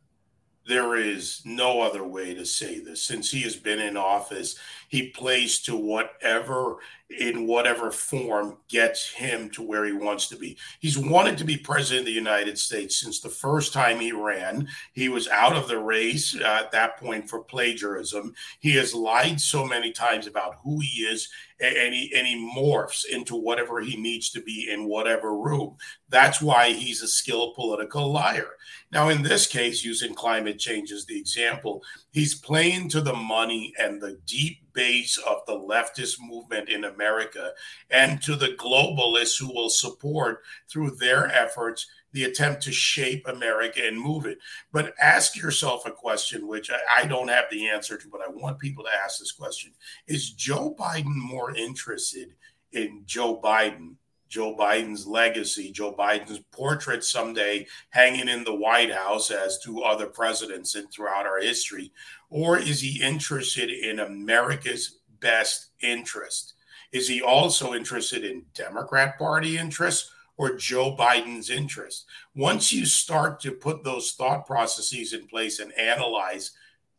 There 0.67 0.97
is 0.97 1.43
no 1.45 1.83
other 1.83 2.03
way 2.03 2.33
to 2.33 2.47
say 2.47 2.81
this. 2.81 3.05
Since 3.05 3.31
he 3.31 3.43
has 3.43 3.55
been 3.55 3.81
in 3.81 3.99
office, 3.99 4.59
he 4.93 5.09
plays 5.09 5.59
to 5.61 5.75
whatever, 5.75 6.77
in 7.19 7.47
whatever 7.47 7.91
form, 7.91 8.59
gets 8.69 9.11
him 9.11 9.49
to 9.49 9.63
where 9.63 9.87
he 9.87 9.93
wants 9.93 10.29
to 10.29 10.37
be. 10.37 10.59
He's 10.81 10.99
wanted 10.99 11.39
to 11.39 11.45
be 11.45 11.57
president 11.57 12.01
of 12.01 12.07
the 12.07 12.13
United 12.13 12.59
States 12.59 13.01
since 13.01 13.19
the 13.19 13.31
first 13.31 13.73
time 13.73 14.01
he 14.01 14.13
ran. 14.13 14.69
He 14.93 15.09
was 15.09 15.29
out 15.29 15.57
of 15.57 15.67
the 15.67 15.79
race 15.79 16.37
uh, 16.39 16.61
at 16.61 16.73
that 16.73 16.99
point 16.99 17.31
for 17.31 17.43
plagiarism. 17.43 18.35
He 18.61 18.73
has 18.73 18.93
lied 18.93 19.41
so 19.41 19.65
many 19.65 19.93
times 19.93 20.27
about 20.27 20.57
who 20.63 20.81
he 20.81 21.05
is 21.05 21.27
and 21.59 21.95
he, 21.95 22.13
and 22.15 22.27
he 22.27 22.53
morphs 22.55 23.07
into 23.07 23.35
whatever 23.35 23.81
he 23.81 23.97
needs 23.97 24.29
to 24.31 24.43
be 24.43 24.69
in 24.71 24.89
whatever 24.89 25.35
room. 25.35 25.77
That's 26.11 26.43
why 26.43 26.73
he's 26.73 27.01
a 27.01 27.09
skilled 27.09 27.55
political 27.55 28.13
liar. 28.13 28.51
Now, 28.91 29.09
in 29.09 29.23
this 29.23 29.47
case, 29.47 29.85
using 29.85 30.15
climate 30.15 30.59
change 30.59 30.93
as 30.93 31.07
the 31.07 31.17
example, 31.17 31.83
he's 32.11 32.35
playing 32.35 32.91
to 32.91 33.01
the 33.01 33.15
money 33.15 33.73
and 33.79 34.03
the 34.03 34.19
deep 34.27 34.62
base 34.75 35.19
of 35.19 35.45
the 35.47 35.55
leftist 35.55 36.19
movement 36.21 36.69
in 36.69 36.85
America 36.85 37.53
and 37.91 38.23
to 38.23 38.37
the 38.37 38.55
globalists 38.59 39.39
who 39.39 39.53
will 39.53 39.71
support 39.71 40.43
through 40.69 40.91
their 40.93 41.27
efforts 41.27 41.87
the 42.13 42.25
attempt 42.25 42.63
to 42.63 42.73
shape 42.73 43.27
America 43.27 43.81
and 43.85 43.99
move 43.99 44.27
it. 44.27 44.39
But 44.71 44.95
ask 45.01 45.37
yourself 45.37 45.87
a 45.87 45.91
question, 45.91 46.47
which 46.47 46.71
I, 46.71 47.03
I, 47.03 47.07
don't 47.07 47.29
have 47.29 47.47
the 47.51 47.69
answer 47.69 47.97
to, 47.97 48.09
but 48.09 48.21
I 48.21 48.31
want 48.31 48.59
people 48.59 48.85
to 48.85 48.91
ask 49.05 49.19
this 49.19 49.33
question 49.33 49.73
Is 50.07 50.33
Joe 50.33 50.75
Biden 50.79 51.17
more 51.17 51.55
interested 51.55 52.35
in 52.73 53.03
Joe 53.07 53.41
Biden 53.41 53.97
Joe 54.33 54.57
Biden's 54.57 55.07
legacy, 55.07 55.71
Joe 55.71 55.93
Biden's 55.93 56.39
portrait 56.53 57.05
someday 57.05 57.67
hanging 57.91 58.31
in 58.31 58.45
the 58.45 58.55
White 58.55 58.91
House, 58.91 59.31
as 59.31 59.59
do 59.59 59.83
other 59.83 60.07
presidents 60.07 60.75
and 60.75 60.91
throughout 60.91 61.27
our 61.27 61.39
history? 61.39 61.93
Or 62.33 62.57
is 62.57 62.81
he 62.81 63.03
interested 63.03 63.69
in 63.69 64.01
America's 64.01 65.01
best 65.21 65.67
interest? 65.83 66.55
Is 66.91 67.07
he 67.07 67.21
also 67.21 67.75
interested 67.75 68.25
in 68.25 68.47
Democrat 68.55 69.19
Party 69.19 69.59
interests 69.59 70.11
or 70.39 70.57
Joe 70.57 70.97
Biden's 70.97 71.51
interest? 71.51 72.07
Once 72.35 72.73
you 72.73 72.87
start 72.87 73.39
to 73.41 73.53
put 73.53 73.85
those 73.85 74.13
thought 74.13 74.47
processes 74.47 75.13
in 75.13 75.27
place 75.27 75.61
and 75.61 75.79
analyze 75.79 76.53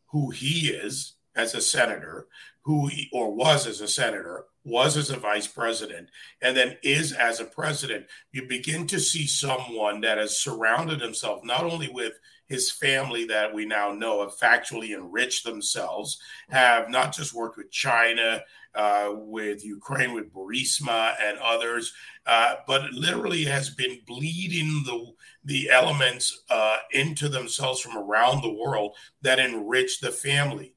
who 0.06 0.30
he 0.30 0.68
is 0.68 1.14
as 1.34 1.56
a 1.56 1.60
senator, 1.60 2.28
who 2.62 2.86
he, 2.86 3.10
or 3.12 3.34
was 3.34 3.66
as 3.66 3.80
a 3.80 3.88
senator, 3.88 4.44
was 4.64 4.96
as 4.96 5.10
a 5.10 5.16
vice 5.16 5.48
president, 5.48 6.10
and 6.42 6.56
then 6.56 6.76
is 6.84 7.12
as 7.12 7.40
a 7.40 7.44
president, 7.44 8.06
you 8.30 8.46
begin 8.46 8.86
to 8.86 9.00
see 9.00 9.26
someone 9.26 10.00
that 10.02 10.16
has 10.16 10.38
surrounded 10.38 11.00
himself 11.00 11.42
not 11.42 11.64
only 11.64 11.88
with 11.88 12.12
his 12.46 12.70
family 12.70 13.24
that 13.26 13.52
we 13.52 13.64
now 13.64 13.92
know 13.92 14.20
have 14.20 14.36
factually 14.36 14.94
enriched 14.94 15.44
themselves, 15.44 16.18
have 16.50 16.90
not 16.90 17.14
just 17.14 17.34
worked 17.34 17.56
with 17.56 17.70
China, 17.70 18.42
uh, 18.74 19.10
with 19.12 19.64
Ukraine, 19.64 20.12
with 20.12 20.32
Burisma 20.32 21.14
and 21.22 21.38
others, 21.38 21.92
uh, 22.26 22.56
but 22.66 22.92
literally 22.92 23.44
has 23.44 23.70
been 23.70 24.00
bleeding 24.06 24.82
the 24.84 25.12
the 25.44 25.70
elements 25.70 26.42
uh, 26.50 26.78
into 26.92 27.28
themselves 27.28 27.80
from 27.80 27.96
around 27.96 28.42
the 28.42 28.52
world 28.52 28.96
that 29.22 29.38
enrich 29.38 30.00
the 30.00 30.10
family 30.10 30.74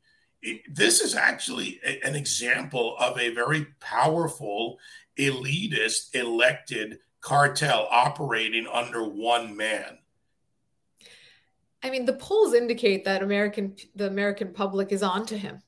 this 0.69 1.01
is 1.01 1.15
actually 1.15 1.79
a, 1.85 1.99
an 2.05 2.15
example 2.15 2.95
of 2.99 3.17
a 3.17 3.33
very 3.33 3.65
powerful 3.79 4.77
elitist 5.17 6.13
elected 6.15 6.99
cartel 7.21 7.87
operating 7.89 8.67
under 8.71 9.03
one 9.03 9.55
man. 9.55 9.97
I 11.83 11.89
mean, 11.89 12.05
the 12.05 12.13
polls 12.13 12.53
indicate 12.53 13.05
that 13.05 13.23
American 13.23 13.75
the 13.95 14.07
American 14.07 14.53
public 14.53 14.91
is 14.91 15.03
on 15.03 15.25
to 15.27 15.37
him. 15.37 15.61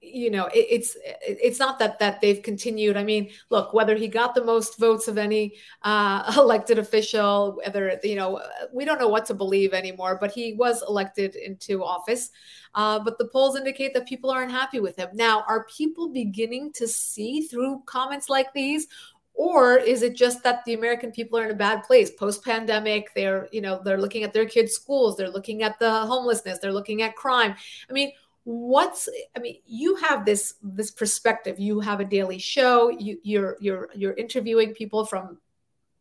You 0.00 0.30
know 0.30 0.46
it, 0.46 0.66
it's 0.70 0.96
it's 1.02 1.58
not 1.58 1.80
that 1.80 1.98
that 1.98 2.20
they've 2.20 2.40
continued. 2.42 2.96
I 2.96 3.02
mean 3.02 3.30
look 3.50 3.74
whether 3.74 3.96
he 3.96 4.06
got 4.06 4.34
the 4.34 4.44
most 4.44 4.78
votes 4.78 5.08
of 5.08 5.18
any 5.18 5.56
uh, 5.82 6.32
elected 6.38 6.78
official 6.78 7.60
whether 7.64 7.98
you 8.04 8.14
know 8.14 8.40
we 8.72 8.84
don't 8.84 9.00
know 9.00 9.08
what 9.08 9.26
to 9.26 9.34
believe 9.34 9.72
anymore 9.74 10.16
but 10.20 10.30
he 10.30 10.52
was 10.52 10.82
elected 10.86 11.34
into 11.34 11.82
office. 11.82 12.30
Uh, 12.76 13.00
but 13.00 13.18
the 13.18 13.26
polls 13.26 13.56
indicate 13.56 13.94
that 13.94 14.06
people 14.06 14.30
aren't 14.30 14.50
happy 14.50 14.78
with 14.78 14.96
him. 14.96 15.08
Now 15.12 15.44
are 15.48 15.64
people 15.64 16.08
beginning 16.08 16.72
to 16.74 16.86
see 16.86 17.42
through 17.42 17.82
comments 17.86 18.28
like 18.28 18.52
these 18.52 18.86
or 19.34 19.76
is 19.76 20.02
it 20.02 20.14
just 20.14 20.42
that 20.44 20.64
the 20.64 20.74
american 20.74 21.10
people 21.10 21.38
are 21.38 21.44
in 21.44 21.50
a 21.50 21.54
bad 21.54 21.82
place? 21.82 22.10
Post 22.10 22.44
pandemic 22.44 23.12
they're 23.14 23.48
you 23.52 23.60
know 23.60 23.80
they're 23.84 24.00
looking 24.00 24.22
at 24.22 24.32
their 24.32 24.46
kids 24.46 24.72
schools 24.72 25.16
they're 25.16 25.30
looking 25.30 25.62
at 25.62 25.78
the 25.78 25.90
homelessness 25.90 26.58
they're 26.58 26.72
looking 26.72 27.02
at 27.02 27.16
crime. 27.16 27.54
I 27.90 27.92
mean 27.92 28.12
what's 28.46 29.08
i 29.34 29.38
mean 29.38 29.56
you 29.66 29.96
have 29.96 30.24
this 30.24 30.54
this 30.62 30.90
perspective. 30.90 31.58
You 31.58 31.80
have 31.80 32.00
a 32.00 32.04
daily 32.04 32.38
show. 32.38 32.90
You, 32.90 33.18
you're 33.22 33.56
you're 33.60 33.88
you're 33.94 34.14
interviewing 34.14 34.72
people 34.72 35.04
from 35.04 35.38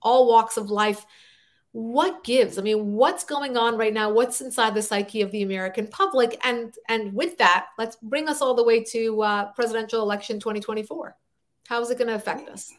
all 0.01 0.27
walks 0.27 0.57
of 0.57 0.69
life. 0.69 1.05
What 1.71 2.23
gives? 2.23 2.59
I 2.59 2.61
mean 2.61 2.93
what's 2.93 3.23
going 3.23 3.57
on 3.57 3.77
right 3.77 3.93
now? 3.93 4.11
What's 4.11 4.41
inside 4.41 4.75
the 4.75 4.81
psyche 4.81 5.21
of 5.23 5.31
the 5.31 5.41
american 5.41 5.87
public? 5.87 6.39
And 6.45 6.75
and 6.87 7.13
with 7.13 7.37
that 7.39 7.67
let's 7.79 7.95
bring 7.95 8.29
us 8.29 8.41
all 8.41 8.53
the 8.53 8.63
way 8.63 8.83
to 8.83 9.21
uh, 9.23 9.45
presidential 9.53 10.03
election 10.03 10.39
2024 10.39 11.15
how 11.67 11.81
is 11.81 11.89
it 11.89 11.97
going 11.97 12.07
to 12.07 12.15
affect 12.15 12.49
us 12.49 12.73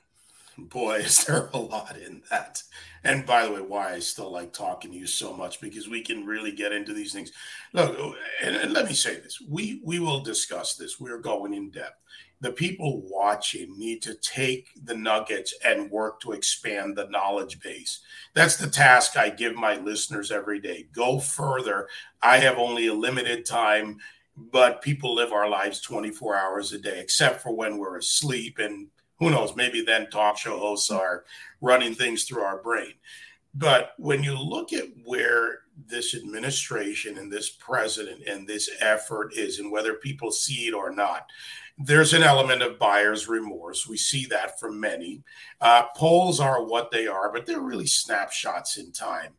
boy 0.59 0.97
is 0.97 1.25
there 1.25 1.51
a 1.53 1.59
lot 1.59 1.97
in 1.97 2.23
that 2.31 2.63
and 3.05 3.27
by 3.27 3.45
the 3.45 3.53
way, 3.53 3.61
why 3.61 3.93
I 3.93 3.99
still 3.99 4.33
like 4.33 4.53
talking 4.53 4.91
to 4.91 4.97
you 4.97 5.07
so 5.07 5.35
much 5.35 5.61
because 5.61 5.89
we 5.89 6.01
can 6.01 6.25
really 6.25 6.53
get 6.53 6.73
into 6.73 6.95
these 6.95 7.13
things. 7.13 7.33
Look, 7.75 8.17
and, 8.43 8.57
and 8.57 8.73
let 8.73 8.87
me 8.87 8.95
say 8.95 9.17
this: 9.17 9.41
we 9.47 9.83
we 9.85 9.99
will 9.99 10.21
discuss 10.21 10.75
this. 10.75 10.99
We're 10.99 11.19
going 11.19 11.53
in 11.53 11.71
depth. 11.71 12.01
The 12.41 12.51
people 12.51 13.03
watching 13.05 13.79
need 13.79 14.03
to 14.03 14.15
take 14.15 14.69
the 14.85 14.97
nuggets 14.97 15.55
and 15.65 15.91
work 15.91 16.21
to 16.21 16.33
expand 16.33 16.97
the 16.97 17.09
knowledge 17.09 17.61
base. 17.61 18.01
That's 18.33 18.57
the 18.57 18.69
task 18.69 19.17
I 19.17 19.29
give 19.31 19.55
my 19.55 19.77
listeners 19.77 20.31
every 20.31 20.61
day. 20.61 20.87
Go 20.93 21.21
further. 21.21 21.89
I 22.23 22.39
have 22.39 22.59
only 22.59 22.89
a 22.89 22.95
limited 22.95 23.47
time, 23.47 23.99
but 24.37 24.83
people 24.83 25.15
live 25.15 25.33
our 25.33 25.49
lives 25.49 25.81
24 25.81 26.37
hours 26.37 26.73
a 26.73 26.79
day, 26.79 27.01
except 27.01 27.43
for 27.43 27.55
when 27.55 27.79
we're 27.79 27.99
asleep 27.99 28.59
and 28.59 28.89
Who 29.19 29.31
knows? 29.31 29.55
Maybe 29.57 29.83
then 29.83 30.11
talk 30.11 30.39
show 30.39 30.59
hosts 30.59 30.91
are 30.91 31.25
running 31.61 31.95
things 31.95 32.25
through 32.25 32.43
our 32.43 32.63
brain. 32.63 32.95
But 33.55 33.93
when 33.99 34.25
you 34.25 34.37
look 34.37 34.73
at 34.73 34.89
where 35.05 35.61
this 35.87 36.15
administration 36.15 37.19
and 37.19 37.31
this 37.31 37.51
president 37.51 38.23
and 38.27 38.47
this 38.47 38.69
effort 38.81 39.33
is, 39.37 39.59
and 39.59 39.71
whether 39.71 39.95
people 39.95 40.33
see 40.33 40.67
it 40.67 40.75
or 40.75 40.91
not, 40.91 41.27
there's 41.79 42.13
an 42.13 42.23
element 42.23 42.63
of 42.63 42.79
buyer's 42.79 43.29
remorse. 43.29 43.87
We 43.87 43.97
see 43.97 44.27
that 44.27 44.61
from 44.61 44.79
many. 44.79 45.23
Uh, 45.61 45.85
polls 45.97 46.39
are 46.39 46.65
what 46.65 46.91
they 46.91 47.07
are, 47.07 47.33
but 47.33 47.47
they're 47.47 47.61
really 47.61 47.87
snapshots 47.87 48.77
in 48.77 48.93
time. 48.93 49.33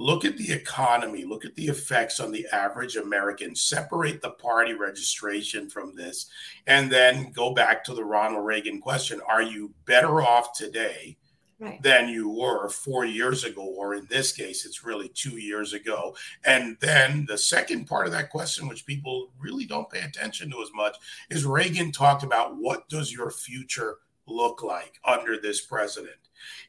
Look 0.00 0.24
at 0.24 0.38
the 0.38 0.50
economy, 0.50 1.26
look 1.26 1.44
at 1.44 1.54
the 1.56 1.66
effects 1.66 2.20
on 2.20 2.32
the 2.32 2.46
average 2.52 2.96
American, 2.96 3.54
separate 3.54 4.22
the 4.22 4.30
party 4.30 4.72
registration 4.72 5.68
from 5.68 5.94
this, 5.94 6.30
and 6.66 6.90
then 6.90 7.32
go 7.32 7.52
back 7.52 7.84
to 7.84 7.94
the 7.94 8.02
Ronald 8.02 8.46
Reagan 8.46 8.80
question 8.80 9.20
Are 9.28 9.42
you 9.42 9.74
better 9.84 10.22
off 10.22 10.56
today? 10.56 11.18
right. 11.58 11.82
than 11.82 12.08
you 12.08 12.30
were 12.30 12.70
four 12.70 13.04
years 13.04 13.44
ago, 13.44 13.60
or 13.60 13.94
in 13.94 14.06
this 14.08 14.32
case, 14.32 14.64
it's 14.64 14.84
really 14.84 15.10
two 15.10 15.36
years 15.36 15.74
ago. 15.74 16.16
And 16.46 16.78
then 16.80 17.26
the 17.28 17.36
second 17.36 17.84
part 17.84 18.06
of 18.06 18.12
that 18.12 18.30
question, 18.30 18.68
which 18.68 18.86
people 18.86 19.30
really 19.38 19.66
don't 19.66 19.90
pay 19.90 20.00
attention 20.00 20.50
to 20.52 20.62
as 20.62 20.70
much, 20.74 20.96
is 21.28 21.44
Reagan 21.44 21.92
talked 21.92 22.22
about 22.22 22.56
what 22.56 22.88
does 22.88 23.12
your 23.12 23.30
future 23.30 23.98
look 24.26 24.62
like 24.62 24.98
under 25.04 25.38
this 25.38 25.60
president? 25.60 26.16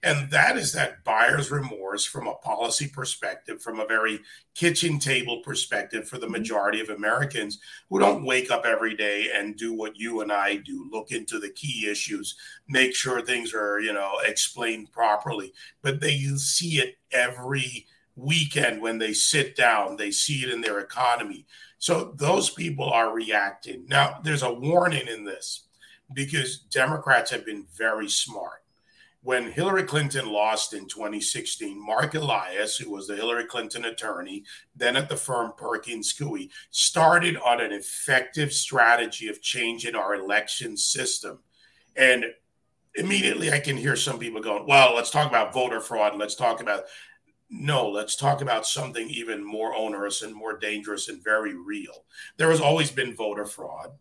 And 0.04 0.30
that 0.32 0.58
is 0.58 0.74
that 0.74 1.04
buyer's 1.04 1.52
remorse 1.52 2.06
from 2.06 2.28
a 2.28 2.36
policy 2.36 2.88
perspective, 2.88 3.62
from 3.62 3.80
a 3.80 3.86
very 3.86 4.20
kitchen 4.56 5.00
table 5.00 5.42
perspective 5.44 6.08
for 6.08 6.18
the 6.18 6.26
mm-hmm. 6.26 6.34
majority 6.34 6.82
of 6.82 6.90
Americans 6.90 7.60
who 7.90 8.00
don't 8.00 8.26
wake 8.26 8.52
up 8.52 8.66
every 8.66 8.96
day 8.96 9.30
and 9.34 9.58
do 9.58 9.74
what 9.74 9.98
you 9.98 10.22
and 10.22 10.32
I 10.32 10.58
do 10.58 10.90
look 10.92 11.12
into 11.12 11.40
the 11.40 11.50
key 11.50 11.88
issues, 11.90 12.36
make 12.68 12.96
sure 12.96 13.22
things 13.22 13.54
are, 13.54 13.80
you 13.80 13.94
know, 13.94 14.14
explained 14.26 14.92
properly. 14.92 15.54
But 15.82 16.02
they 16.02 16.18
see 16.38 16.80
it 16.80 16.98
every 17.12 17.88
weekend 18.16 18.82
when 18.82 18.98
they 18.98 19.14
sit 19.14 19.56
down, 19.56 19.96
they 19.96 20.12
see 20.12 20.44
it 20.44 20.50
in 20.50 20.62
their 20.62 20.80
economy. 20.80 21.46
So 21.80 22.14
those 22.16 22.50
people 22.50 22.90
are 22.90 23.14
reacting. 23.14 23.86
Now, 23.88 24.20
there's 24.24 24.44
a 24.44 24.54
warning 24.54 25.08
in 25.08 25.26
this 25.26 25.64
because 26.14 26.60
Democrats 26.60 27.32
have 27.32 27.46
been 27.46 27.66
very 27.76 28.10
smart 28.10 28.61
when 29.24 29.52
Hillary 29.52 29.84
Clinton 29.84 30.32
lost 30.32 30.74
in 30.74 30.88
2016, 30.88 31.84
Marc 31.84 32.16
Elias, 32.16 32.78
who 32.78 32.90
was 32.90 33.08
the 33.08 33.16
Hillary 33.16 33.46
Clinton 33.46 33.86
attorney, 33.86 34.44
then 34.76 34.96
at 34.96 35.10
the 35.10 35.16
firm 35.16 35.54
Perkins 35.56 36.14
Coie, 36.14 36.50
started 36.72 37.38
on 37.38 37.62
an 37.62 37.72
effective 37.72 38.52
strategy 38.52 39.28
of 39.28 39.42
changing 39.42 39.96
our 39.96 40.16
election 40.16 40.76
system. 40.76 41.40
And 41.96 42.26
immediately 42.96 43.52
I 43.52 43.60
can 43.60 43.78
hear 43.78 43.96
some 43.96 44.18
people 44.18 44.42
going, 44.42 44.66
well, 44.66 44.96
let's 44.96 45.12
talk 45.12 45.30
about 45.30 45.54
voter 45.54 45.82
fraud. 45.82 46.18
Let's 46.18 46.36
talk 46.36 46.62
about. 46.62 46.84
No, 47.54 47.90
let's 47.90 48.16
talk 48.16 48.42
about 48.42 48.66
something 48.66 49.10
even 49.10 49.44
more 49.44 49.76
onerous 49.76 50.22
and 50.22 50.34
more 50.34 50.58
dangerous 50.58 51.10
and 51.10 51.22
very 51.22 51.54
real. 51.54 52.06
There 52.38 52.50
has 52.50 52.62
always 52.62 52.90
been 52.92 53.14
voter 53.14 53.46
fraud 53.46 53.92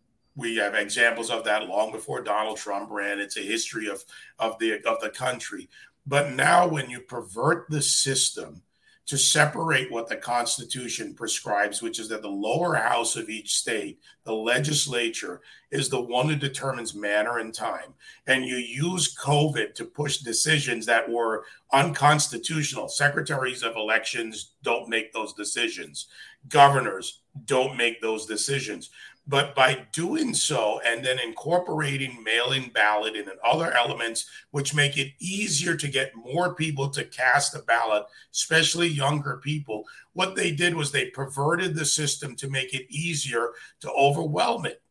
we 0.41 0.57
have 0.57 0.75
examples 0.75 1.29
of 1.29 1.43
that 1.45 1.67
long 1.67 1.91
before 1.91 2.21
Donald 2.21 2.57
Trump 2.57 2.89
ran. 2.91 3.19
It's 3.19 3.37
a 3.37 3.41
history 3.41 3.87
of 3.87 4.03
of 4.39 4.57
the 4.59 4.83
of 4.85 4.99
the 4.99 5.09
country. 5.09 5.69
But 6.05 6.33
now, 6.33 6.67
when 6.67 6.89
you 6.89 7.01
pervert 7.01 7.69
the 7.69 7.81
system 7.81 8.63
to 9.07 9.17
separate 9.17 9.91
what 9.91 10.07
the 10.07 10.15
Constitution 10.15 11.13
prescribes, 11.13 11.81
which 11.81 11.99
is 11.99 12.07
that 12.07 12.21
the 12.21 12.29
lower 12.29 12.75
house 12.75 13.15
of 13.15 13.29
each 13.29 13.55
state, 13.55 13.99
the 14.23 14.33
legislature, 14.33 15.41
is 15.69 15.89
the 15.89 15.99
one 15.99 16.29
who 16.29 16.35
determines 16.35 16.95
manner 16.95 17.39
and 17.39 17.53
time, 17.53 17.93
and 18.27 18.45
you 18.45 18.55
use 18.55 19.15
COVID 19.17 19.73
to 19.75 19.85
push 19.85 20.19
decisions 20.19 20.85
that 20.85 21.09
were 21.09 21.45
unconstitutional. 21.73 22.87
Secretaries 22.87 23.63
of 23.63 23.75
elections 23.75 24.53
don't 24.63 24.87
make 24.87 25.11
those 25.11 25.33
decisions. 25.33 26.07
Governors 26.47 27.21
don't 27.45 27.77
make 27.77 28.01
those 28.01 28.25
decisions. 28.25 28.91
But 29.27 29.53
by 29.53 29.85
doing 29.93 30.33
so 30.33 30.81
and 30.85 31.05
then 31.05 31.19
incorporating 31.19 32.23
mail 32.23 32.53
in 32.53 32.69
ballot 32.69 33.15
and 33.15 33.29
other 33.45 33.71
elements, 33.71 34.25
which 34.49 34.73
make 34.73 34.97
it 34.97 35.13
easier 35.19 35.75
to 35.75 35.87
get 35.87 36.15
more 36.15 36.55
people 36.55 36.89
to 36.89 37.05
cast 37.05 37.55
a 37.55 37.59
ballot, 37.59 38.03
especially 38.33 38.87
younger 38.87 39.37
people, 39.37 39.85
what 40.13 40.35
they 40.35 40.51
did 40.51 40.75
was 40.75 40.91
they 40.91 41.11
perverted 41.11 41.75
the 41.75 41.85
system 41.85 42.35
to 42.37 42.49
make 42.49 42.73
it 42.73 42.87
easier 42.89 43.51
to 43.81 43.91
overwhelm 43.91 44.65
it. 44.65 44.81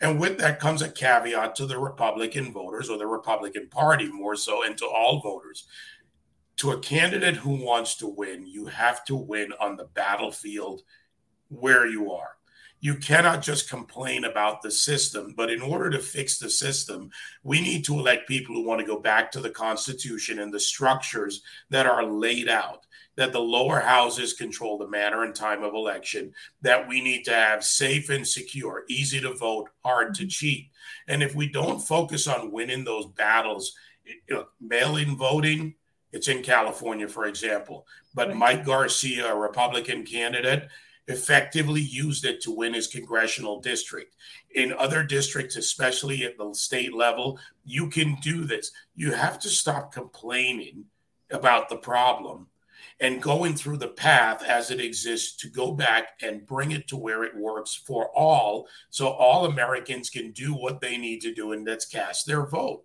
And 0.00 0.20
with 0.20 0.36
that 0.38 0.60
comes 0.60 0.82
a 0.82 0.90
caveat 0.90 1.54
to 1.56 1.66
the 1.66 1.78
Republican 1.78 2.52
voters 2.52 2.90
or 2.90 2.98
the 2.98 3.06
Republican 3.06 3.68
Party, 3.68 4.10
more 4.10 4.36
so, 4.36 4.64
and 4.64 4.76
to 4.78 4.86
all 4.86 5.20
voters. 5.20 5.66
To 6.58 6.72
a 6.72 6.80
candidate 6.80 7.36
who 7.36 7.64
wants 7.64 7.94
to 7.96 8.08
win, 8.08 8.46
you 8.46 8.66
have 8.66 9.04
to 9.06 9.16
win 9.16 9.52
on 9.60 9.76
the 9.76 9.84
battlefield 9.84 10.82
where 11.48 11.86
you 11.86 12.12
are 12.12 12.35
you 12.80 12.94
cannot 12.96 13.42
just 13.42 13.70
complain 13.70 14.24
about 14.24 14.62
the 14.62 14.70
system. 14.70 15.34
But 15.36 15.50
in 15.50 15.62
order 15.62 15.90
to 15.90 15.98
fix 15.98 16.38
the 16.38 16.50
system, 16.50 17.10
we 17.42 17.60
need 17.60 17.84
to 17.86 17.98
elect 17.98 18.28
people 18.28 18.54
who 18.54 18.66
want 18.66 18.80
to 18.80 18.86
go 18.86 19.00
back 19.00 19.32
to 19.32 19.40
the 19.40 19.50
Constitution 19.50 20.38
and 20.38 20.52
the 20.52 20.60
structures 20.60 21.42
that 21.70 21.86
are 21.86 22.04
laid 22.04 22.48
out. 22.48 22.86
That 23.16 23.32
the 23.32 23.40
lower 23.40 23.80
houses 23.80 24.34
control 24.34 24.76
the 24.76 24.88
manner 24.88 25.24
and 25.24 25.34
time 25.34 25.62
of 25.62 25.72
election, 25.72 26.34
that 26.60 26.86
we 26.86 27.00
need 27.00 27.24
to 27.24 27.32
have 27.32 27.64
safe 27.64 28.10
and 28.10 28.28
secure, 28.28 28.84
easy 28.90 29.20
to 29.22 29.32
vote, 29.32 29.70
hard 29.82 30.14
to 30.16 30.26
cheat. 30.26 30.68
And 31.08 31.22
if 31.22 31.34
we 31.34 31.48
don't 31.48 31.80
focus 31.80 32.28
on 32.28 32.52
winning 32.52 32.84
those 32.84 33.06
battles, 33.06 33.74
eh, 34.06 34.12
you 34.28 34.34
know, 34.34 34.46
mail 34.60 34.98
in 34.98 35.16
voting, 35.16 35.76
it's 36.12 36.28
in 36.28 36.42
California, 36.42 37.08
for 37.08 37.24
example. 37.24 37.86
But. 38.14 38.36
Mike 38.36 38.64
Garcia, 38.64 39.32
a 39.32 39.34
Republican 39.34 40.04
candidate, 40.04 40.68
effectively 41.08 41.80
used 41.80 42.24
it 42.24 42.40
to 42.42 42.50
win 42.50 42.74
his 42.74 42.88
congressional 42.88 43.60
district. 43.60 44.16
In 44.54 44.72
other 44.72 45.02
districts, 45.02 45.56
especially 45.56 46.24
at 46.24 46.36
the 46.36 46.52
state 46.52 46.94
level, 46.94 47.38
you 47.64 47.88
can 47.88 48.16
do 48.22 48.44
this. 48.44 48.72
You 48.94 49.12
have 49.12 49.38
to 49.40 49.48
stop 49.48 49.92
complaining 49.92 50.84
about 51.30 51.68
the 51.68 51.76
problem 51.76 52.48
and 53.00 53.22
going 53.22 53.54
through 53.54 53.76
the 53.76 53.88
path 53.88 54.42
as 54.42 54.70
it 54.70 54.80
exists 54.80 55.36
to 55.36 55.48
go 55.48 55.72
back 55.72 56.18
and 56.22 56.46
bring 56.46 56.70
it 56.70 56.88
to 56.88 56.96
where 56.96 57.24
it 57.24 57.36
works 57.36 57.74
for 57.74 58.08
all 58.16 58.66
so 58.90 59.08
all 59.08 59.46
Americans 59.46 60.08
can 60.08 60.30
do 60.32 60.54
what 60.54 60.80
they 60.80 60.96
need 60.96 61.20
to 61.20 61.34
do 61.34 61.52
and 61.52 61.66
that's 61.66 61.84
cast 61.84 62.26
their 62.26 62.46
vote. 62.46 62.84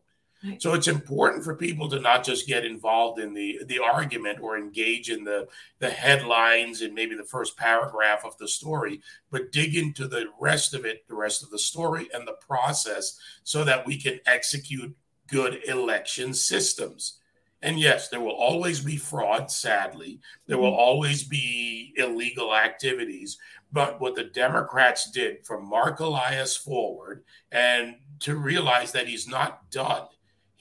So 0.58 0.74
it's 0.74 0.88
important 0.88 1.44
for 1.44 1.56
people 1.56 1.88
to 1.90 2.00
not 2.00 2.24
just 2.24 2.48
get 2.48 2.66
involved 2.66 3.20
in 3.20 3.34
the 3.34 3.60
the 3.66 3.80
argument 3.80 4.40
or 4.42 4.58
engage 4.58 5.10
in 5.10 5.24
the 5.24 5.48
the 5.80 5.90
headlines 5.90 6.82
and 6.82 6.96
maybe 6.96 7.16
the 7.16 7.24
first 7.24 7.56
paragraph 7.58 8.26
of 8.26 8.38
the 8.38 8.48
story, 8.48 9.02
but 9.30 9.52
dig 9.52 9.76
into 9.76 10.08
the 10.08 10.26
rest 10.40 10.74
of 10.74 10.84
it, 10.84 11.08
the 11.08 11.16
rest 11.16 11.44
of 11.44 11.52
the 11.52 11.60
story 11.60 12.10
and 12.14 12.28
the 12.28 12.38
process 12.48 13.20
so 13.44 13.64
that 13.64 13.86
we 13.86 13.98
can 13.98 14.20
execute 14.26 14.96
good 15.28 15.60
election 15.68 16.34
systems. 16.34 17.20
And 17.62 17.80
yes, 17.80 18.10
there 18.10 18.22
will 18.22 18.32
always 18.32 18.80
be 18.80 18.98
fraud, 18.98 19.52
sadly. 19.52 20.20
There 20.48 20.58
will 20.58 20.72
mm-hmm. 20.72 20.80
always 20.80 21.24
be 21.24 21.94
illegal 21.98 22.56
activities. 22.56 23.38
But 23.72 24.02
what 24.02 24.16
the 24.16 24.24
Democrats 24.24 25.12
did 25.12 25.46
from 25.46 25.70
Marc 25.70 26.00
Elias 26.00 26.58
forward 26.58 27.24
and 27.52 27.96
to 28.22 28.36
realize 28.36 28.92
that 28.94 29.08
he's 29.08 29.28
not 29.28 29.70
done 29.70 30.08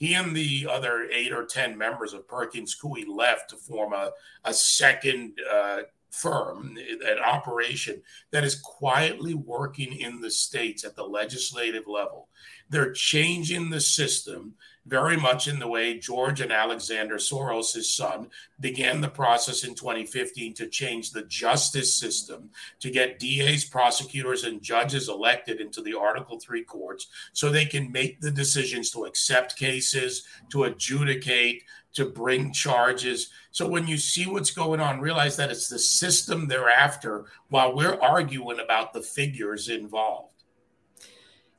he 0.01 0.15
and 0.15 0.35
the 0.35 0.65
other 0.67 1.07
eight 1.13 1.31
or 1.31 1.45
10 1.45 1.77
members 1.77 2.13
of 2.13 2.27
Perkins 2.27 2.75
Coie 2.75 3.05
left 3.07 3.51
to 3.51 3.55
form 3.55 3.93
a, 3.93 4.09
a 4.43 4.51
second 4.51 5.37
uh, 5.53 5.81
firm, 6.09 6.75
an 7.07 7.19
operation 7.23 8.01
that 8.31 8.43
is 8.43 8.59
quietly 8.59 9.35
working 9.35 9.93
in 9.93 10.19
the 10.19 10.31
states 10.31 10.83
at 10.83 10.95
the 10.95 11.03
legislative 11.03 11.83
level. 11.85 12.29
They're 12.67 12.93
changing 12.93 13.69
the 13.69 13.79
system 13.79 14.55
very 14.85 15.15
much 15.15 15.47
in 15.47 15.59
the 15.59 15.67
way 15.67 15.99
George 15.99 16.41
and 16.41 16.51
Alexander 16.51 17.15
Soros, 17.15 17.73
his 17.73 17.93
son, 17.93 18.29
began 18.59 18.99
the 18.99 19.07
process 19.07 19.63
in 19.63 19.75
2015 19.75 20.53
to 20.55 20.67
change 20.67 21.11
the 21.11 21.23
justice 21.23 21.95
system, 21.95 22.49
to 22.79 22.89
get 22.89 23.19
DAs, 23.19 23.63
prosecutors, 23.63 24.43
and 24.43 24.61
judges 24.61 25.07
elected 25.07 25.61
into 25.61 25.81
the 25.81 25.97
Article 25.97 26.39
3 26.39 26.63
courts 26.63 27.07
so 27.33 27.49
they 27.49 27.65
can 27.65 27.91
make 27.91 28.19
the 28.21 28.31
decisions 28.31 28.89
to 28.91 29.05
accept 29.05 29.55
cases, 29.55 30.23
to 30.49 30.63
adjudicate, 30.63 31.63
to 31.93 32.05
bring 32.05 32.51
charges. 32.51 33.29
So 33.51 33.67
when 33.67 33.87
you 33.87 33.97
see 33.97 34.25
what's 34.25 34.51
going 34.51 34.79
on, 34.79 35.01
realize 35.01 35.35
that 35.37 35.51
it's 35.51 35.67
the 35.67 35.79
system 35.79 36.47
they're 36.47 36.69
after 36.69 37.25
while 37.49 37.75
we're 37.75 37.99
arguing 37.99 38.59
about 38.59 38.93
the 38.93 39.01
figures 39.01 39.69
involved. 39.69 40.30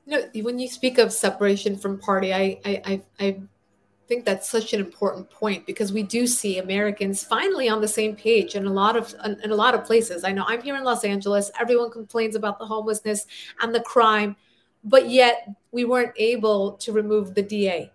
You 0.07 0.19
know, 0.19 0.43
when 0.43 0.59
you 0.59 0.69
speak 0.69 0.99
of 0.99 1.13
separation 1.13 1.77
from 1.77 1.99
party, 1.99 2.35
I, 2.35 2.61
I, 2.65 3.03
I, 3.21 3.41
think 4.09 4.25
that's 4.25 4.51
such 4.51 4.75
an 4.75 4.81
important 4.81 5.31
point 5.31 5.65
because 5.65 5.93
we 5.93 6.03
do 6.03 6.27
see 6.27 6.59
Americans 6.59 7.25
finally 7.25 7.69
on 7.69 7.81
the 7.81 7.89
same 7.89 8.15
page 8.17 8.57
in 8.57 8.67
a 8.67 8.73
lot 8.73 8.97
of 8.97 9.15
in 9.43 9.51
a 9.51 9.55
lot 9.55 9.75
of 9.75 9.85
places. 9.85 10.25
I 10.25 10.33
know 10.33 10.45
I'm 10.47 10.61
here 10.61 10.77
in 10.77 10.85
Los 10.85 11.05
Angeles. 11.05 11.51
Everyone 11.59 11.91
complains 11.91 12.35
about 12.35 12.59
the 12.59 12.67
homelessness 12.67 13.27
and 13.63 13.73
the 13.75 13.81
crime, 13.81 14.37
but 14.85 15.09
yet 15.09 15.49
we 15.71 15.85
weren't 15.85 16.13
able 16.17 16.73
to 16.73 16.93
remove 16.93 17.35
the 17.35 17.43
DA. 17.43 17.91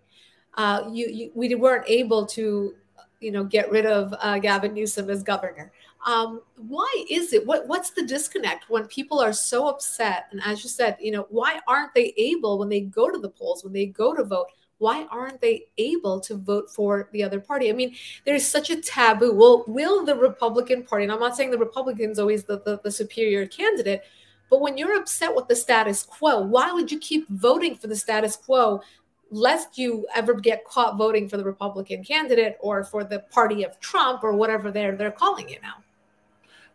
uh, 0.58 0.90
you, 0.92 1.08
you, 1.08 1.32
we 1.36 1.54
weren't 1.56 1.86
able 1.88 2.26
to, 2.26 2.74
you 3.20 3.32
know, 3.32 3.44
get 3.44 3.70
rid 3.72 3.86
of 3.86 4.14
uh, 4.20 4.40
Gavin 4.40 4.74
Newsom 4.74 5.10
as 5.10 5.24
governor. 5.24 5.72
Um, 6.08 6.42
why 6.56 7.06
is 7.10 7.34
it? 7.34 7.46
What 7.46 7.68
what's 7.68 7.90
the 7.90 8.06
disconnect 8.06 8.70
when 8.70 8.88
people 8.88 9.20
are 9.20 9.34
so 9.34 9.68
upset? 9.68 10.28
And 10.32 10.42
as 10.44 10.64
you 10.64 10.70
said, 10.70 10.96
you 11.02 11.12
know, 11.12 11.28
why 11.30 11.60
aren't 11.68 11.94
they 11.94 12.14
able 12.18 12.58
when 12.58 12.70
they 12.70 12.80
go 12.80 13.12
to 13.12 13.20
the 13.20 13.30
polls, 13.30 13.64
when 13.64 13.74
they 13.74 13.88
go 13.88 14.16
to 14.16 14.24
vote? 14.24 14.48
Why 14.78 15.06
aren't 15.12 15.42
they 15.42 15.66
able 15.78 16.22
to 16.22 16.36
vote 16.36 16.70
for 16.70 17.10
the 17.12 17.24
other 17.24 17.42
party? 17.42 17.70
I 17.70 17.74
mean, 17.74 17.94
there's 18.26 18.48
such 18.48 18.70
a 18.70 18.82
taboo. 18.82 19.34
Well, 19.34 19.66
will 19.68 20.06
the 20.06 20.16
Republican 20.16 20.84
Party, 20.84 21.04
and 21.04 21.12
I'm 21.12 21.20
not 21.20 21.36
saying 21.36 21.52
the 21.52 21.58
Republican's 21.58 22.20
always 22.20 22.44
the, 22.46 22.62
the, 22.62 22.80
the 22.84 22.92
superior 22.92 23.46
candidate, 23.46 24.04
but 24.50 24.62
when 24.62 24.78
you're 24.78 24.96
upset 24.96 25.36
with 25.36 25.48
the 25.50 25.56
status 25.56 26.04
quo, 26.04 26.40
why 26.42 26.72
would 26.72 26.90
you 26.90 27.00
keep 27.00 27.28
voting 27.28 27.76
for 27.76 27.88
the 27.88 27.96
status 27.96 28.38
quo 28.38 28.82
lest 29.30 29.78
you 29.78 30.08
ever 30.16 30.36
get 30.36 30.64
caught 30.64 30.96
voting 30.98 31.28
for 31.28 31.36
the 31.36 31.44
Republican 31.44 32.02
candidate 32.02 32.58
or 32.62 32.86
for 32.86 33.04
the 33.04 33.20
party 33.32 33.64
of 33.64 33.78
Trump 33.82 34.24
or 34.24 34.34
whatever 34.34 34.72
they're 34.72 34.96
they're 34.96 35.12
calling 35.12 35.50
it 35.50 35.62
now? 35.62 35.84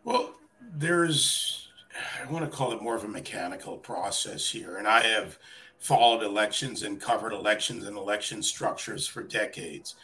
Well, 0.03 0.35
there's, 0.75 1.69
I 2.21 2.29
want 2.31 2.49
to 2.49 2.55
call 2.55 2.73
it 2.73 2.81
more 2.81 2.95
of 2.95 3.03
a 3.03 3.07
mechanical 3.07 3.77
process 3.77 4.49
here. 4.49 4.77
And 4.77 4.87
I 4.87 5.01
have 5.01 5.37
followed 5.79 6.23
elections 6.23 6.83
and 6.83 6.99
covered 6.99 7.33
elections 7.33 7.85
and 7.85 7.97
election 7.97 8.41
structures 8.41 9.07
for 9.07 9.23
decades. 9.23 9.95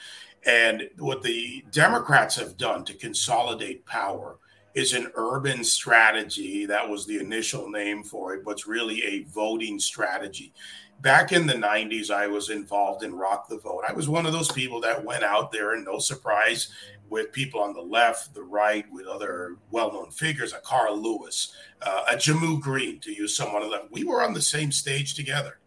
And 0.45 0.89
what 0.97 1.21
the 1.21 1.65
Democrats 1.71 2.35
have 2.37 2.57
done 2.57 2.85
to 2.85 2.93
consolidate 2.93 3.85
power 3.85 4.37
is 4.73 4.93
an 4.93 5.11
urban 5.15 5.63
strategy. 5.63 6.65
That 6.65 6.87
was 6.87 7.05
the 7.05 7.19
initial 7.19 7.69
name 7.69 8.03
for 8.03 8.33
it, 8.33 8.45
but 8.45 8.51
it's 8.51 8.67
really 8.67 9.03
a 9.03 9.23
voting 9.23 9.79
strategy. 9.79 10.53
Back 11.01 11.31
in 11.31 11.47
the 11.47 11.53
90s, 11.53 12.11
I 12.11 12.27
was 12.27 12.49
involved 12.49 13.03
in 13.03 13.15
Rock 13.15 13.47
the 13.47 13.57
Vote. 13.57 13.83
I 13.87 13.93
was 13.93 14.09
one 14.09 14.25
of 14.25 14.33
those 14.33 14.51
people 14.51 14.81
that 14.81 15.03
went 15.03 15.23
out 15.23 15.51
there, 15.51 15.73
and 15.73 15.85
no 15.85 15.97
surprise, 15.99 16.69
with 17.09 17.31
people 17.31 17.61
on 17.61 17.73
the 17.73 17.81
left, 17.81 18.33
the 18.33 18.43
right, 18.43 18.85
with 18.91 19.07
other 19.07 19.55
well-known 19.71 20.11
figures, 20.11 20.53
a 20.53 20.59
Carl 20.59 21.01
Lewis, 21.01 21.53
uh, 21.81 22.03
a 22.11 22.15
Ja'Moo 22.15 22.59
Green, 22.61 22.99
to 22.99 23.13
use 23.13 23.35
someone 23.35 23.63
of 23.63 23.71
them. 23.71 23.87
We 23.91 24.03
were 24.03 24.21
on 24.21 24.33
the 24.33 24.41
same 24.41 24.71
stage 24.71 25.15
together. 25.15 25.59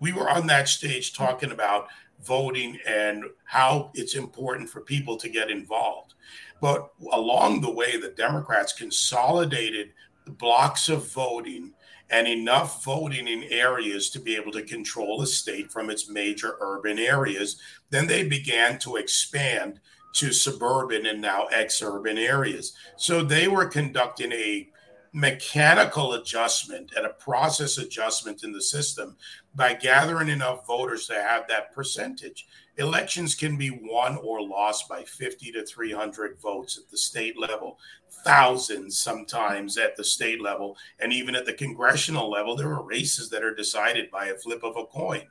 We 0.00 0.12
were 0.12 0.28
on 0.28 0.46
that 0.48 0.68
stage 0.68 1.14
talking 1.14 1.52
about 1.52 1.88
voting 2.24 2.78
and 2.86 3.24
how 3.44 3.90
it's 3.94 4.14
important 4.14 4.68
for 4.68 4.80
people 4.80 5.16
to 5.18 5.28
get 5.28 5.50
involved. 5.50 6.14
But 6.60 6.88
along 7.12 7.60
the 7.60 7.70
way, 7.70 7.96
the 7.96 8.10
Democrats 8.10 8.72
consolidated 8.72 9.92
the 10.24 10.32
blocks 10.32 10.88
of 10.88 11.12
voting 11.12 11.72
and 12.10 12.28
enough 12.28 12.84
voting 12.84 13.26
in 13.26 13.44
areas 13.44 14.10
to 14.10 14.20
be 14.20 14.36
able 14.36 14.52
to 14.52 14.62
control 14.62 15.22
a 15.22 15.26
state 15.26 15.72
from 15.72 15.90
its 15.90 16.08
major 16.08 16.56
urban 16.60 16.98
areas. 16.98 17.60
Then 17.90 18.06
they 18.06 18.28
began 18.28 18.78
to 18.80 18.96
expand 18.96 19.80
to 20.14 20.32
suburban 20.32 21.06
and 21.06 21.20
now 21.20 21.46
ex-urban 21.46 22.16
areas. 22.16 22.74
So 22.96 23.22
they 23.22 23.48
were 23.48 23.66
conducting 23.66 24.32
a 24.32 24.68
mechanical 25.12 26.14
adjustment 26.14 26.92
and 26.96 27.06
a 27.06 27.10
process 27.10 27.78
adjustment 27.78 28.44
in 28.44 28.52
the 28.52 28.62
system 28.62 29.16
by 29.54 29.74
gathering 29.74 30.28
enough 30.28 30.66
voters 30.66 31.06
to 31.06 31.14
have 31.14 31.48
that 31.48 31.72
percentage. 31.74 32.46
Elections 32.78 33.34
can 33.34 33.56
be 33.56 33.70
won 33.70 34.18
or 34.18 34.42
lost 34.42 34.88
by 34.88 35.02
50 35.02 35.52
to 35.52 35.64
300 35.64 36.38
votes 36.38 36.76
at 36.76 36.90
the 36.90 36.98
state 36.98 37.38
level, 37.38 37.78
thousands 38.22 38.98
sometimes 38.98 39.78
at 39.78 39.96
the 39.96 40.04
state 40.04 40.42
level, 40.42 40.76
and 40.98 41.12
even 41.12 41.34
at 41.34 41.46
the 41.46 41.52
congressional 41.54 42.30
level, 42.30 42.54
there 42.54 42.72
are 42.74 42.82
races 42.82 43.30
that 43.30 43.42
are 43.42 43.54
decided 43.54 44.10
by 44.10 44.26
a 44.26 44.36
flip 44.36 44.62
of 44.62 44.76
a 44.76 44.84
coin. 44.84 45.22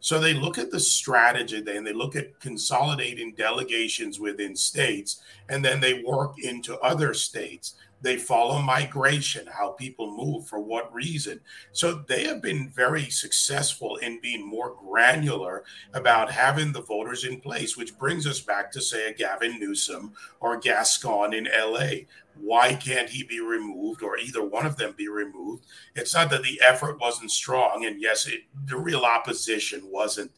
So 0.00 0.18
they 0.18 0.34
look 0.34 0.58
at 0.58 0.70
the 0.70 0.80
strategy 0.80 1.58
and 1.58 1.86
they 1.86 1.92
look 1.92 2.14
at 2.14 2.38
consolidating 2.40 3.34
delegations 3.34 4.20
within 4.20 4.54
states, 4.56 5.20
and 5.48 5.64
then 5.64 5.80
they 5.80 6.02
work 6.02 6.38
into 6.38 6.78
other 6.80 7.14
states. 7.14 7.74
They 8.00 8.16
follow 8.16 8.60
migration, 8.60 9.46
how 9.46 9.70
people 9.70 10.16
move, 10.16 10.46
for 10.46 10.60
what 10.60 10.92
reason. 10.94 11.40
So 11.72 12.04
they 12.06 12.24
have 12.24 12.40
been 12.40 12.70
very 12.70 13.10
successful 13.10 13.96
in 13.96 14.20
being 14.20 14.46
more 14.46 14.76
granular 14.80 15.64
about 15.94 16.30
having 16.30 16.72
the 16.72 16.82
voters 16.82 17.24
in 17.24 17.40
place, 17.40 17.76
which 17.76 17.98
brings 17.98 18.26
us 18.26 18.40
back 18.40 18.70
to, 18.72 18.80
say, 18.80 19.10
a 19.10 19.14
Gavin 19.14 19.58
Newsom 19.58 20.12
or 20.40 20.58
Gascon 20.58 21.34
in 21.34 21.46
LA. 21.46 22.04
Why 22.40 22.74
can't 22.74 23.10
he 23.10 23.24
be 23.24 23.40
removed 23.40 24.02
or 24.02 24.16
either 24.16 24.44
one 24.44 24.64
of 24.64 24.76
them 24.76 24.94
be 24.96 25.08
removed? 25.08 25.66
It's 25.96 26.14
not 26.14 26.30
that 26.30 26.44
the 26.44 26.60
effort 26.64 27.00
wasn't 27.00 27.32
strong. 27.32 27.84
And 27.84 28.00
yes, 28.00 28.28
it, 28.28 28.42
the 28.66 28.76
real 28.76 29.02
opposition 29.02 29.82
wasn't 29.84 30.30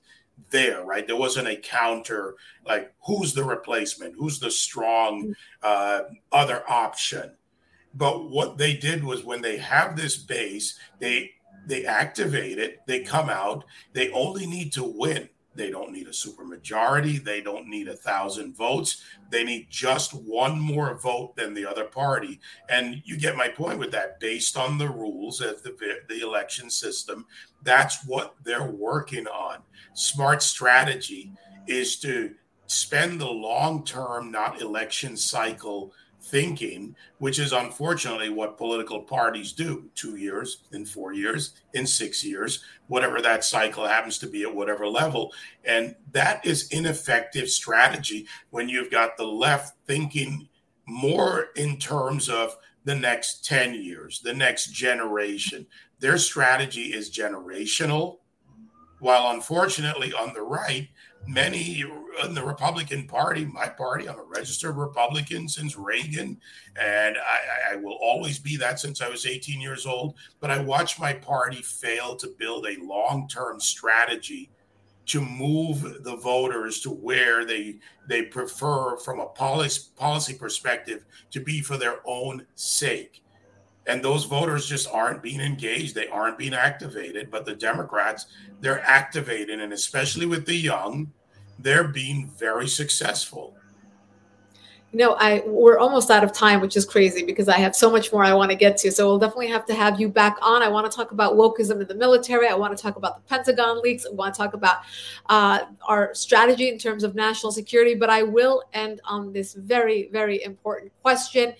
there, 0.48 0.82
right? 0.82 1.06
There 1.06 1.16
wasn't 1.16 1.48
a 1.48 1.56
counter, 1.56 2.36
like 2.64 2.94
who's 3.06 3.34
the 3.34 3.44
replacement? 3.44 4.14
Who's 4.16 4.40
the 4.40 4.50
strong 4.50 5.34
uh, 5.62 6.02
other 6.32 6.62
option? 6.68 7.32
But 7.94 8.30
what 8.30 8.56
they 8.56 8.76
did 8.76 9.02
was 9.02 9.24
when 9.24 9.42
they 9.42 9.58
have 9.58 9.96
this 9.96 10.16
base, 10.16 10.78
they 11.00 11.32
they 11.66 11.84
activate 11.84 12.58
it, 12.58 12.80
they 12.86 13.00
come 13.00 13.28
out, 13.28 13.64
they 13.92 14.10
only 14.12 14.46
need 14.46 14.72
to 14.72 14.84
win. 14.84 15.28
They 15.54 15.70
don't 15.70 15.92
need 15.92 16.06
a 16.06 16.10
supermajority. 16.10 17.22
They 17.22 17.40
don't 17.40 17.66
need 17.66 17.88
a 17.88 17.96
thousand 17.96 18.56
votes. 18.56 19.02
They 19.30 19.42
need 19.42 19.66
just 19.68 20.14
one 20.14 20.60
more 20.60 20.96
vote 20.98 21.34
than 21.36 21.54
the 21.54 21.66
other 21.66 21.84
party. 21.84 22.40
And 22.68 23.02
you 23.04 23.18
get 23.18 23.36
my 23.36 23.48
point 23.48 23.78
with 23.78 23.90
that. 23.90 24.20
Based 24.20 24.56
on 24.56 24.78
the 24.78 24.88
rules 24.88 25.40
of 25.40 25.62
the, 25.62 25.76
the 26.08 26.20
election 26.20 26.70
system, 26.70 27.26
that's 27.62 28.06
what 28.06 28.36
they're 28.44 28.70
working 28.70 29.26
on. 29.26 29.58
Smart 29.92 30.42
strategy 30.42 31.32
is 31.66 31.96
to 31.96 32.34
spend 32.66 33.20
the 33.20 33.30
long 33.30 33.84
term, 33.84 34.30
not 34.30 34.62
election 34.62 35.16
cycle 35.16 35.92
thinking, 36.22 36.94
which 37.18 37.38
is 37.38 37.52
unfortunately 37.52 38.28
what 38.28 38.58
political 38.58 39.00
parties 39.00 39.52
do 39.52 39.88
two 39.94 40.16
years, 40.16 40.64
in 40.72 40.84
four 40.84 41.12
years, 41.12 41.54
in 41.74 41.86
six 41.86 42.24
years, 42.24 42.64
whatever 42.88 43.20
that 43.20 43.44
cycle 43.44 43.86
happens 43.86 44.18
to 44.18 44.26
be 44.26 44.42
at 44.42 44.54
whatever 44.54 44.86
level. 44.86 45.32
And 45.64 45.94
that 46.12 46.44
is 46.44 46.68
ineffective 46.68 47.48
strategy 47.48 48.26
when 48.50 48.68
you've 48.68 48.90
got 48.90 49.16
the 49.16 49.26
left 49.26 49.76
thinking 49.86 50.48
more 50.86 51.48
in 51.56 51.78
terms 51.78 52.28
of 52.28 52.56
the 52.84 52.94
next 52.94 53.44
10 53.44 53.74
years, 53.74 54.20
the 54.20 54.34
next 54.34 54.72
generation. 54.72 55.66
Their 55.98 56.18
strategy 56.18 56.92
is 56.94 57.10
generational, 57.10 58.18
while 59.00 59.30
unfortunately 59.30 60.12
on 60.12 60.32
the 60.34 60.42
right, 60.42 60.88
many 61.26 61.84
in 62.24 62.34
the 62.34 62.44
Republican 62.44 63.06
Party, 63.06 63.44
my 63.44 63.66
party, 63.66 64.08
I'm 64.08 64.18
a 64.18 64.24
registered 64.24 64.76
Republican 64.76 65.48
since 65.48 65.76
Reagan, 65.76 66.38
and 66.80 67.16
I, 67.18 67.72
I, 67.72 67.76
will 67.76 67.98
always 68.00 68.38
be 68.38 68.56
that 68.56 68.78
since 68.80 69.00
I 69.00 69.08
was 69.08 69.26
18 69.26 69.60
years 69.60 69.86
old. 69.86 70.14
But 70.40 70.50
I 70.50 70.62
watched 70.62 71.00
my 71.00 71.12
party 71.12 71.62
fail 71.62 72.16
to 72.16 72.34
build 72.38 72.66
a 72.66 72.82
long 72.82 73.28
term 73.28 73.60
strategy 73.60 74.50
to 75.06 75.20
move 75.20 76.04
the 76.04 76.16
voters 76.16 76.80
to 76.80 76.90
where 76.90 77.44
they 77.44 77.78
they 78.08 78.22
prefer 78.22 78.96
from 78.98 79.18
a 79.18 79.26
policy 79.26 79.90
policy 79.96 80.34
perspective 80.34 81.04
to 81.30 81.40
be 81.40 81.60
for 81.60 81.76
their 81.76 81.96
own 82.04 82.46
sake 82.54 83.22
and 83.90 84.04
those 84.04 84.24
voters 84.24 84.68
just 84.68 84.88
aren't 84.92 85.20
being 85.20 85.40
engaged. 85.40 85.96
They 85.96 86.06
aren't 86.06 86.38
being 86.38 86.54
activated. 86.54 87.30
But 87.30 87.44
the 87.44 87.54
democrats 87.54 88.26
they're 88.60 88.82
activated 88.82 89.60
and 89.60 89.72
especially 89.72 90.26
with 90.26 90.46
the 90.46 90.54
young 90.54 91.12
they're 91.58 91.88
being 91.88 92.30
very 92.38 92.68
successful. 92.68 93.54
You 94.92 94.98
know 94.98 95.16
i 95.20 95.42
we're 95.46 95.78
almost 95.78 96.10
out 96.10 96.24
of 96.24 96.32
time 96.32 96.60
which 96.60 96.76
is 96.76 96.84
crazy 96.84 97.22
because 97.24 97.48
i 97.48 97.56
have 97.58 97.76
so 97.76 97.88
much 97.90 98.12
more 98.12 98.24
i 98.24 98.32
want 98.32 98.50
to 98.50 98.56
get 98.56 98.76
to. 98.78 98.92
So 98.92 99.06
we'll 99.06 99.18
definitely 99.18 99.48
have 99.48 99.66
to 99.66 99.74
have 99.74 100.00
you 100.00 100.08
back 100.08 100.36
on. 100.40 100.62
I 100.62 100.68
want 100.68 100.90
to 100.90 100.96
talk 100.96 101.10
about 101.10 101.34
wokeism 101.34 101.80
in 101.80 101.88
the 101.88 101.94
military. 101.94 102.46
I 102.46 102.54
want 102.54 102.76
to 102.76 102.80
talk 102.80 102.96
about 102.96 103.16
the 103.16 103.28
pentagon 103.28 103.82
leaks. 103.82 104.06
I 104.06 104.14
want 104.14 104.34
to 104.34 104.38
talk 104.38 104.54
about 104.54 104.78
uh, 105.28 105.60
our 105.86 106.14
strategy 106.14 106.68
in 106.68 106.78
terms 106.78 107.02
of 107.02 107.14
national 107.14 107.50
security. 107.50 107.94
But 107.94 108.10
i 108.10 108.22
will 108.22 108.62
end 108.72 109.00
on 109.04 109.32
this 109.32 109.54
very 109.54 110.08
very 110.12 110.42
important 110.44 110.92
question 111.02 111.54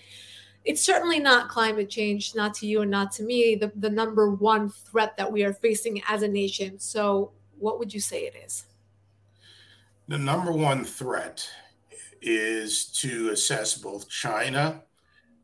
it's 0.63 0.81
certainly 0.81 1.19
not 1.19 1.49
climate 1.49 1.89
change, 1.89 2.35
not 2.35 2.53
to 2.55 2.67
you 2.67 2.81
and 2.81 2.91
not 2.91 3.11
to 3.13 3.23
me, 3.23 3.55
the, 3.55 3.71
the 3.75 3.89
number 3.89 4.29
one 4.29 4.69
threat 4.69 5.17
that 5.17 5.31
we 5.31 5.43
are 5.43 5.53
facing 5.53 6.01
as 6.07 6.21
a 6.23 6.27
nation. 6.27 6.79
So, 6.79 7.31
what 7.57 7.79
would 7.79 7.93
you 7.93 7.99
say 7.99 8.23
it 8.23 8.35
is? 8.45 8.65
The 10.07 10.17
number 10.17 10.51
one 10.51 10.83
threat 10.83 11.47
is 12.21 12.85
to 12.85 13.29
assess 13.29 13.75
both 13.75 14.09
China, 14.09 14.83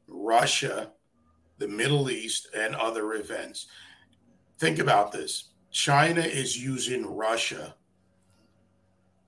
Russia, 0.07 0.91
the 1.57 1.67
Middle 1.67 2.09
East, 2.09 2.49
and 2.55 2.75
other 2.75 3.13
events. 3.13 3.67
Think 4.59 4.79
about 4.79 5.11
this 5.11 5.49
China 5.71 6.21
is 6.21 6.61
using 6.61 7.05
Russia 7.05 7.75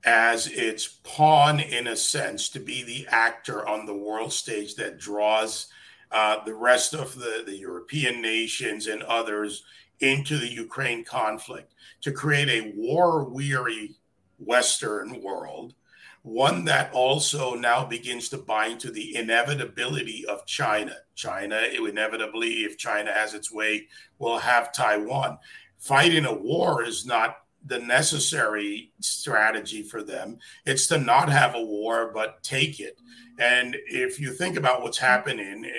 as 0.05 0.47
its 0.47 0.88
pawn, 1.03 1.59
in 1.59 1.88
a 1.88 1.95
sense, 1.95 2.49
to 2.49 2.59
be 2.59 2.83
the 2.83 3.07
actor 3.09 3.67
on 3.67 3.85
the 3.85 3.95
world 3.95 4.31
stage 4.31 4.75
that 4.75 4.97
draws 4.97 5.67
uh, 6.12 6.43
the 6.45 6.53
rest 6.53 6.93
of 6.93 7.15
the, 7.15 7.43
the 7.45 7.55
European 7.55 8.21
nations 8.21 8.88
and 8.88 9.03
others 9.03 9.63
into 9.99 10.38
the 10.38 10.47
Ukraine 10.47 11.03
conflict 11.03 11.73
to 12.01 12.12
create 12.12 12.49
a 12.49 12.73
war 12.75 13.25
weary 13.25 13.95
Western 14.38 15.21
world, 15.21 15.73
one 16.21 16.65
that 16.65 16.91
also 16.93 17.53
now 17.53 17.85
begins 17.85 18.29
to 18.29 18.38
bind 18.38 18.79
to 18.79 18.91
the 18.91 19.15
inevitability 19.15 20.25
of 20.25 20.45
China. 20.45 20.95
China, 21.15 21.62
inevitably, 21.73 22.63
if 22.63 22.77
China 22.77 23.12
has 23.12 23.33
its 23.33 23.51
way, 23.51 23.88
will 24.17 24.38
have 24.38 24.71
Taiwan. 24.71 25.38
Fighting 25.77 26.25
a 26.25 26.33
war 26.33 26.83
is 26.83 27.05
not 27.05 27.38
the 27.69 27.79
necessary 27.79 28.91
strategy 28.99 29.84
for 29.84 30.03
them. 30.03 30.39
It's 30.65 30.88
to 30.88 30.97
not 30.97 31.29
have 31.29 31.55
a 31.55 31.63
war, 31.63 32.12
but 32.13 32.43
take 32.43 32.79
it. 32.79 32.99
And 33.38 33.77
if 33.86 34.19
you 34.19 34.34
think 34.34 34.58
about 34.58 34.82
what's 34.82 34.97
happening 34.97 35.65
eh, 35.65 35.69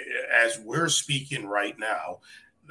as 0.46 0.58
we're 0.60 0.88
speaking 0.88 1.46
right 1.46 1.78
now, 1.78 2.20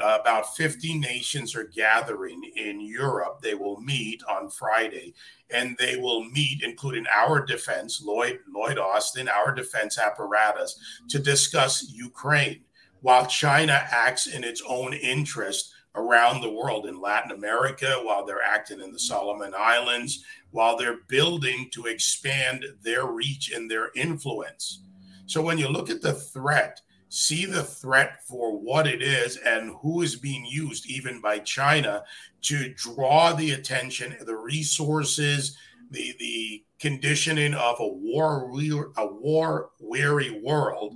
about 0.01 0.55
50 0.55 0.97
nations 0.97 1.55
are 1.55 1.65
gathering 1.65 2.41
in 2.55 2.79
Europe. 2.79 3.41
They 3.41 3.53
will 3.53 3.81
meet 3.81 4.21
on 4.29 4.49
Friday, 4.49 5.13
and 5.49 5.75
they 5.77 5.97
will 5.97 6.23
meet, 6.23 6.63
including 6.63 7.05
our 7.13 7.45
defense, 7.45 8.01
Lloyd 8.01 8.39
Lloyd 8.49 8.77
Austin, 8.77 9.27
our 9.27 9.53
defense 9.53 9.99
apparatus, 9.99 10.79
to 11.09 11.19
discuss 11.19 11.91
Ukraine, 11.91 12.61
while 13.01 13.25
China 13.25 13.85
acts 13.91 14.27
in 14.27 14.43
its 14.43 14.63
own 14.67 14.93
interest 14.93 15.73
around 15.95 16.41
the 16.41 16.51
world 16.51 16.85
in 16.85 17.01
Latin 17.01 17.31
America, 17.31 17.99
while 18.03 18.25
they're 18.25 18.43
acting 18.43 18.79
in 18.81 18.91
the 18.91 18.99
Solomon 18.99 19.53
Islands, 19.57 20.23
while 20.51 20.77
they're 20.77 21.01
building 21.07 21.69
to 21.71 21.85
expand 21.85 22.65
their 22.81 23.05
reach 23.05 23.51
and 23.51 23.69
their 23.69 23.91
influence. 23.95 24.83
So 25.25 25.41
when 25.41 25.57
you 25.57 25.67
look 25.67 25.89
at 25.89 26.01
the 26.01 26.13
threat 26.13 26.81
see 27.09 27.45
the 27.45 27.63
threat 27.63 28.23
for 28.23 28.57
what 28.57 28.87
it 28.87 29.01
is 29.01 29.37
and 29.37 29.75
who 29.81 30.01
is 30.01 30.15
being 30.15 30.45
used, 30.45 30.89
even 30.89 31.19
by 31.19 31.39
China, 31.39 32.03
to 32.43 32.73
draw 32.75 33.33
the 33.33 33.51
attention, 33.51 34.15
the 34.25 34.35
resources, 34.35 35.57
the 35.91 36.15
the 36.19 36.63
conditioning 36.79 37.53
of 37.55 37.75
a 37.79 37.87
war 37.87 38.49
a 38.97 39.07
war 39.07 39.71
weary 39.79 40.39
world 40.41 40.95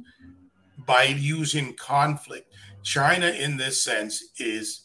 by 0.86 1.04
using 1.04 1.74
conflict. 1.76 2.53
China, 2.84 3.28
in 3.28 3.58
this 3.58 3.82
sense, 3.82 4.24
is 4.38 4.82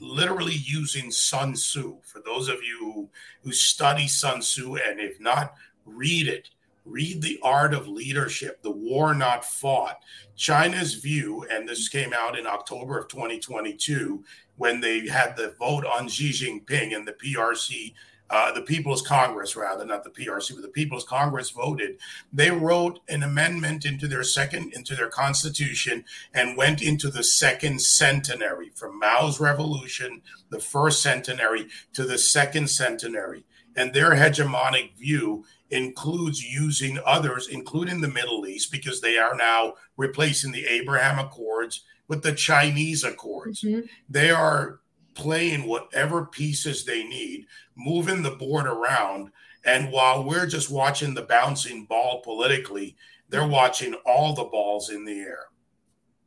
literally 0.00 0.54
using 0.54 1.10
Sun 1.10 1.54
Tzu. 1.54 1.98
For 2.04 2.20
those 2.20 2.48
of 2.48 2.62
you 2.62 3.08
who, 3.42 3.52
study 3.52 4.06
Sun 4.06 4.40
Tzu, 4.40 4.76
and 4.76 5.00
if 5.00 5.18
not, 5.20 5.54
read 5.84 6.28
it 6.28 6.50
read 6.88 7.22
The 7.22 7.38
Art 7.42 7.74
of 7.74 7.86
Leadership, 7.86 8.62
The 8.62 8.70
War 8.70 9.14
Not 9.14 9.44
Fought. 9.44 10.00
China's 10.36 10.94
view, 10.94 11.46
and 11.50 11.68
this 11.68 11.88
came 11.88 12.12
out 12.12 12.38
in 12.38 12.46
October 12.46 12.98
of 12.98 13.08
2022 13.08 14.24
when 14.56 14.80
they 14.80 15.06
had 15.06 15.36
the 15.36 15.54
vote 15.58 15.84
on 15.84 16.08
Xi 16.08 16.30
Jinping 16.30 16.96
and 16.96 17.06
the 17.06 17.12
PRC, 17.12 17.94
uh, 18.30 18.52
the 18.52 18.62
People's 18.62 19.02
Congress, 19.02 19.56
rather, 19.56 19.84
not 19.84 20.04
the 20.04 20.10
PRC, 20.10 20.54
but 20.54 20.62
the 20.62 20.68
People's 20.68 21.04
Congress 21.04 21.50
voted. 21.50 21.98
They 22.32 22.50
wrote 22.50 23.00
an 23.08 23.22
amendment 23.22 23.84
into 23.84 24.06
their 24.06 24.22
second, 24.22 24.74
into 24.74 24.94
their 24.94 25.08
constitution 25.08 26.04
and 26.34 26.56
went 26.56 26.82
into 26.82 27.10
the 27.10 27.24
second 27.24 27.80
centenary 27.80 28.70
from 28.74 28.98
Mao's 28.98 29.40
revolution, 29.40 30.22
the 30.50 30.60
first 30.60 31.02
centenary, 31.02 31.68
to 31.94 32.04
the 32.04 32.18
second 32.18 32.68
centenary. 32.68 33.44
And 33.76 33.94
their 33.94 34.10
hegemonic 34.10 34.96
view 34.96 35.44
includes 35.70 36.42
using 36.42 36.98
others, 37.06 37.48
including 37.48 38.00
the 38.00 38.08
Middle 38.08 38.46
East, 38.46 38.72
because 38.72 39.00
they 39.00 39.18
are 39.18 39.36
now 39.36 39.74
replacing 39.96 40.52
the 40.52 40.66
Abraham 40.66 41.18
Accords 41.18 41.84
with 42.08 42.22
the 42.22 42.32
Chinese 42.32 43.04
Accords. 43.04 43.62
Mm-hmm. 43.62 43.86
They 44.08 44.30
are 44.30 44.80
playing 45.18 45.66
whatever 45.66 46.24
pieces 46.26 46.84
they 46.84 47.04
need, 47.04 47.46
moving 47.76 48.22
the 48.22 48.30
board 48.30 48.66
around. 48.66 49.30
And 49.64 49.92
while 49.92 50.24
we're 50.24 50.46
just 50.46 50.70
watching 50.70 51.12
the 51.12 51.22
bouncing 51.22 51.84
ball 51.84 52.22
politically, 52.22 52.96
they're 53.28 53.46
watching 53.46 53.94
all 54.06 54.32
the 54.32 54.44
balls 54.44 54.90
in 54.90 55.04
the 55.04 55.18
air. 55.18 55.46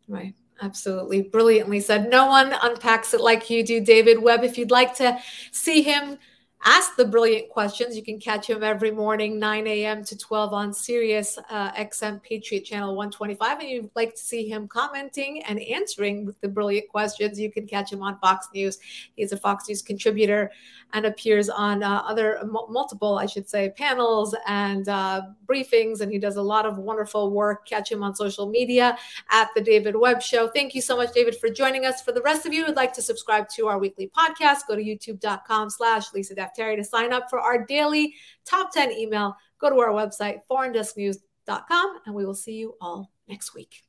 Right. 0.08 0.36
Absolutely. 0.62 1.24
Brilliantly 1.24 1.80
said. 1.80 2.10
No 2.10 2.28
one 2.28 2.54
unpacks 2.62 3.16
it 3.16 3.22
like 3.22 3.50
you 3.50 3.66
do, 3.66 3.80
David 3.82 4.22
Webb. 4.22 4.44
If 4.44 4.58
you'd 4.58 4.70
like 4.70 4.94
to 4.98 5.18
see 5.52 5.82
him 5.82 6.20
ask 6.64 6.96
the 6.96 7.06
brilliant 7.06 7.50
questions. 7.50 7.96
You 7.96 8.04
can 8.04 8.20
catch 8.20 8.50
him 8.50 8.64
every 8.64 8.92
morning, 8.92 9.40
9 9.40 9.68
a.m. 9.68 10.04
to 10.06 10.18
12 10.18 10.54
on 10.54 10.74
Sirius 10.74 11.40
uh, 11.50 11.72
XM 11.72 12.22
Patriot 12.22 12.62
Channel 12.62 12.96
125. 12.96 13.60
And 13.60 13.70
you'd 13.70 13.90
like 13.96 14.16
to 14.16 14.22
see 14.22 14.48
him 14.48 14.68
commenting 14.68 15.44
and 15.44 15.60
answering 15.60 16.34
the 16.42 16.48
brilliant 16.48 16.88
questions, 16.90 17.40
you 17.40 17.52
can 17.52 17.66
catch 17.66 17.92
him 17.92 18.02
on 18.02 18.18
Fox 18.20 18.48
News. 18.54 18.80
He's 19.16 19.32
a 19.32 19.38
Fox 19.38 19.68
News 19.68 19.82
contributor 19.82 20.52
and 20.94 21.06
appears 21.06 21.50
on 21.50 21.84
uh, 21.84 22.04
other 22.06 22.38
m- 22.40 22.52
multiple, 22.70 23.18
I 23.18 23.26
should 23.26 23.50
say, 23.50 23.72
panels 23.78 24.36
and 24.48 24.88
uh, 24.90 25.22
briefings. 25.48 26.02
And 26.02 26.12
he 26.12 26.20
does 26.20 26.36
a 26.36 26.42
lot 26.42 26.66
of 26.66 26.78
wonderful 26.78 27.32
work. 27.32 27.68
Catch 27.68 27.92
him 27.92 28.04
on 28.04 28.16
social 28.16 28.50
media 28.50 28.98
at 29.30 29.50
The 29.56 29.62
David 29.62 29.96
Webb 29.96 30.22
Show. 30.22 30.50
Thank 30.50 30.76
you 30.76 30.82
so 30.82 30.98
much, 30.98 31.14
David, 31.14 31.38
for 31.38 31.50
joining 31.50 31.86
us. 31.86 32.02
For 32.02 32.12
the 32.12 32.22
rest 32.22 32.46
of 32.46 32.54
you 32.54 32.66
who'd 32.66 32.76
like 32.76 32.94
to 32.94 33.02
subscribe 33.02 33.50
to 33.50 33.68
our 33.68 33.80
weekly 33.80 34.12
podcast, 34.16 34.68
go 34.68 34.76
to 34.76 34.84
youtube.com 34.84 35.70
slash 35.70 36.14
Lisa 36.14 36.36
Terry 36.56 36.76
to 36.76 36.84
sign 36.84 37.14
up 37.14 37.30
for 37.30 37.40
our 37.40 37.66
daily 37.66 38.16
top 38.46 38.74
10 38.74 38.92
email. 38.92 39.36
Go 39.60 39.70
to 39.70 39.80
our 39.80 39.90
website, 39.90 40.40
foreigndesknews.com, 40.50 42.00
and 42.06 42.16
we 42.16 42.26
will 42.26 42.34
see 42.36 42.54
you 42.54 42.76
all 42.82 43.12
next 43.28 43.54
week. 43.54 43.84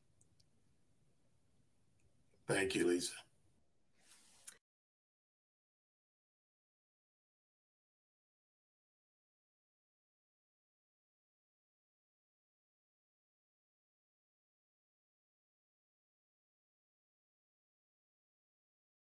Thank 2.47 2.75
you, 2.75 2.87
Lisa. 2.87 3.13